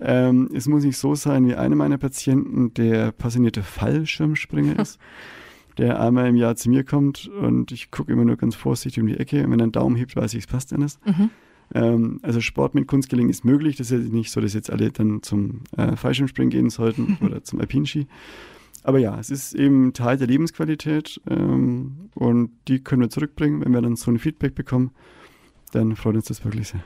Ähm, 0.00 0.48
es 0.54 0.68
muss 0.68 0.84
nicht 0.84 0.96
so 0.96 1.14
sein 1.14 1.46
wie 1.46 1.54
einer 1.54 1.76
meiner 1.76 1.98
Patienten, 1.98 2.72
der 2.74 3.12
passionierte 3.12 3.62
Fallschirmspringer 3.62 4.78
ist, 4.80 4.98
der 5.78 6.00
einmal 6.00 6.28
im 6.28 6.36
Jahr 6.36 6.56
zu 6.56 6.70
mir 6.70 6.84
kommt 6.84 7.28
und 7.28 7.72
ich 7.72 7.90
gucke 7.90 8.12
immer 8.12 8.24
nur 8.24 8.36
ganz 8.36 8.54
vorsichtig 8.54 9.00
um 9.00 9.06
die 9.06 9.18
Ecke 9.18 9.44
und 9.44 9.50
wenn 9.50 9.60
er 9.60 9.64
einen 9.64 9.72
Daumen 9.72 9.96
hebt, 9.96 10.16
weiß 10.16 10.34
ich, 10.34 10.40
es 10.40 10.46
passt 10.46 10.72
alles. 10.72 10.98
Mhm. 11.04 11.30
Ähm, 11.74 12.20
also 12.22 12.40
Sport 12.40 12.74
mit 12.74 12.86
Kunstgelenk 12.86 13.30
ist 13.30 13.44
möglich. 13.44 13.76
Das 13.76 13.90
ist 13.90 14.12
nicht 14.12 14.30
so, 14.30 14.40
dass 14.40 14.54
jetzt 14.54 14.70
alle 14.70 14.90
dann 14.90 15.22
zum 15.22 15.62
äh, 15.76 15.96
Fallschirmspringen 15.96 16.50
gehen 16.50 16.70
sollten 16.70 17.18
oder 17.24 17.42
zum 17.42 17.60
Alpinski. 17.60 18.06
Aber 18.84 18.98
ja, 18.98 19.18
es 19.18 19.30
ist 19.30 19.54
eben 19.54 19.92
Teil 19.92 20.16
der 20.16 20.26
Lebensqualität 20.26 21.20
ähm, 21.30 22.10
und 22.14 22.50
die 22.68 22.82
können 22.82 23.02
wir 23.02 23.10
zurückbringen. 23.10 23.64
Wenn 23.64 23.72
wir 23.72 23.80
dann 23.80 23.96
so 23.96 24.10
ein 24.10 24.18
Feedback 24.18 24.54
bekommen, 24.54 24.90
dann 25.72 25.96
freut 25.96 26.16
uns 26.16 26.26
das 26.26 26.44
wirklich 26.44 26.68
sehr. 26.68 26.84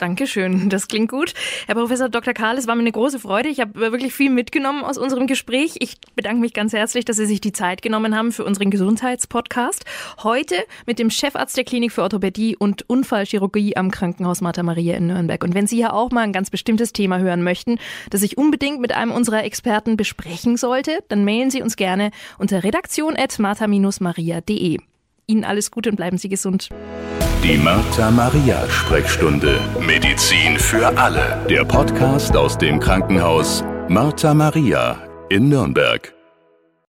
Dankeschön, 0.00 0.68
das 0.70 0.88
klingt 0.88 1.10
gut. 1.10 1.34
Herr 1.66 1.74
Professor 1.74 2.08
Dr. 2.08 2.32
Karl, 2.32 2.56
es 2.56 2.66
war 2.66 2.74
mir 2.74 2.80
eine 2.80 2.92
große 2.92 3.18
Freude. 3.18 3.50
Ich 3.50 3.60
habe 3.60 3.78
wirklich 3.78 4.14
viel 4.14 4.30
mitgenommen 4.30 4.82
aus 4.82 4.96
unserem 4.96 5.26
Gespräch. 5.26 5.76
Ich 5.80 5.98
bedanke 6.16 6.40
mich 6.40 6.54
ganz 6.54 6.72
herzlich, 6.72 7.04
dass 7.04 7.18
Sie 7.18 7.26
sich 7.26 7.42
die 7.42 7.52
Zeit 7.52 7.82
genommen 7.82 8.16
haben 8.16 8.32
für 8.32 8.44
unseren 8.44 8.70
Gesundheitspodcast. 8.70 9.84
Heute 10.22 10.54
mit 10.86 10.98
dem 10.98 11.10
Chefarzt 11.10 11.54
der 11.56 11.64
Klinik 11.64 11.90
für 11.92 12.02
Orthopädie 12.02 12.56
und 12.56 12.88
Unfallchirurgie 12.88 13.76
am 13.76 13.90
Krankenhaus 13.90 14.40
Martha 14.40 14.62
Maria 14.62 14.96
in 14.96 15.08
Nürnberg. 15.08 15.44
Und 15.44 15.54
wenn 15.54 15.66
Sie 15.66 15.78
ja 15.78 15.92
auch 15.92 16.10
mal 16.10 16.22
ein 16.22 16.32
ganz 16.32 16.48
bestimmtes 16.48 16.94
Thema 16.94 17.18
hören 17.18 17.42
möchten, 17.42 17.78
das 18.08 18.22
ich 18.22 18.38
unbedingt 18.38 18.80
mit 18.80 18.92
einem 18.92 19.12
unserer 19.12 19.44
Experten 19.44 19.98
besprechen 19.98 20.56
sollte, 20.56 21.00
dann 21.08 21.26
mailen 21.26 21.50
Sie 21.50 21.60
uns 21.60 21.76
gerne 21.76 22.10
unter 22.38 22.64
redaktion.martha-maria.de. 22.64 24.78
Ihnen 25.26 25.44
alles 25.44 25.70
Gute 25.70 25.90
und 25.90 25.96
bleiben 25.96 26.16
Sie 26.16 26.30
gesund. 26.30 26.70
Die 27.42 27.56
Martha 27.56 28.10
Maria 28.10 28.68
Sprechstunde. 28.68 29.58
Medizin 29.80 30.58
für 30.58 30.86
alle. 30.98 31.38
Der 31.48 31.64
Podcast 31.64 32.36
aus 32.36 32.58
dem 32.58 32.78
Krankenhaus 32.78 33.64
Martha 33.88 34.34
Maria 34.34 34.98
in 35.30 35.48
Nürnberg. 35.48 36.19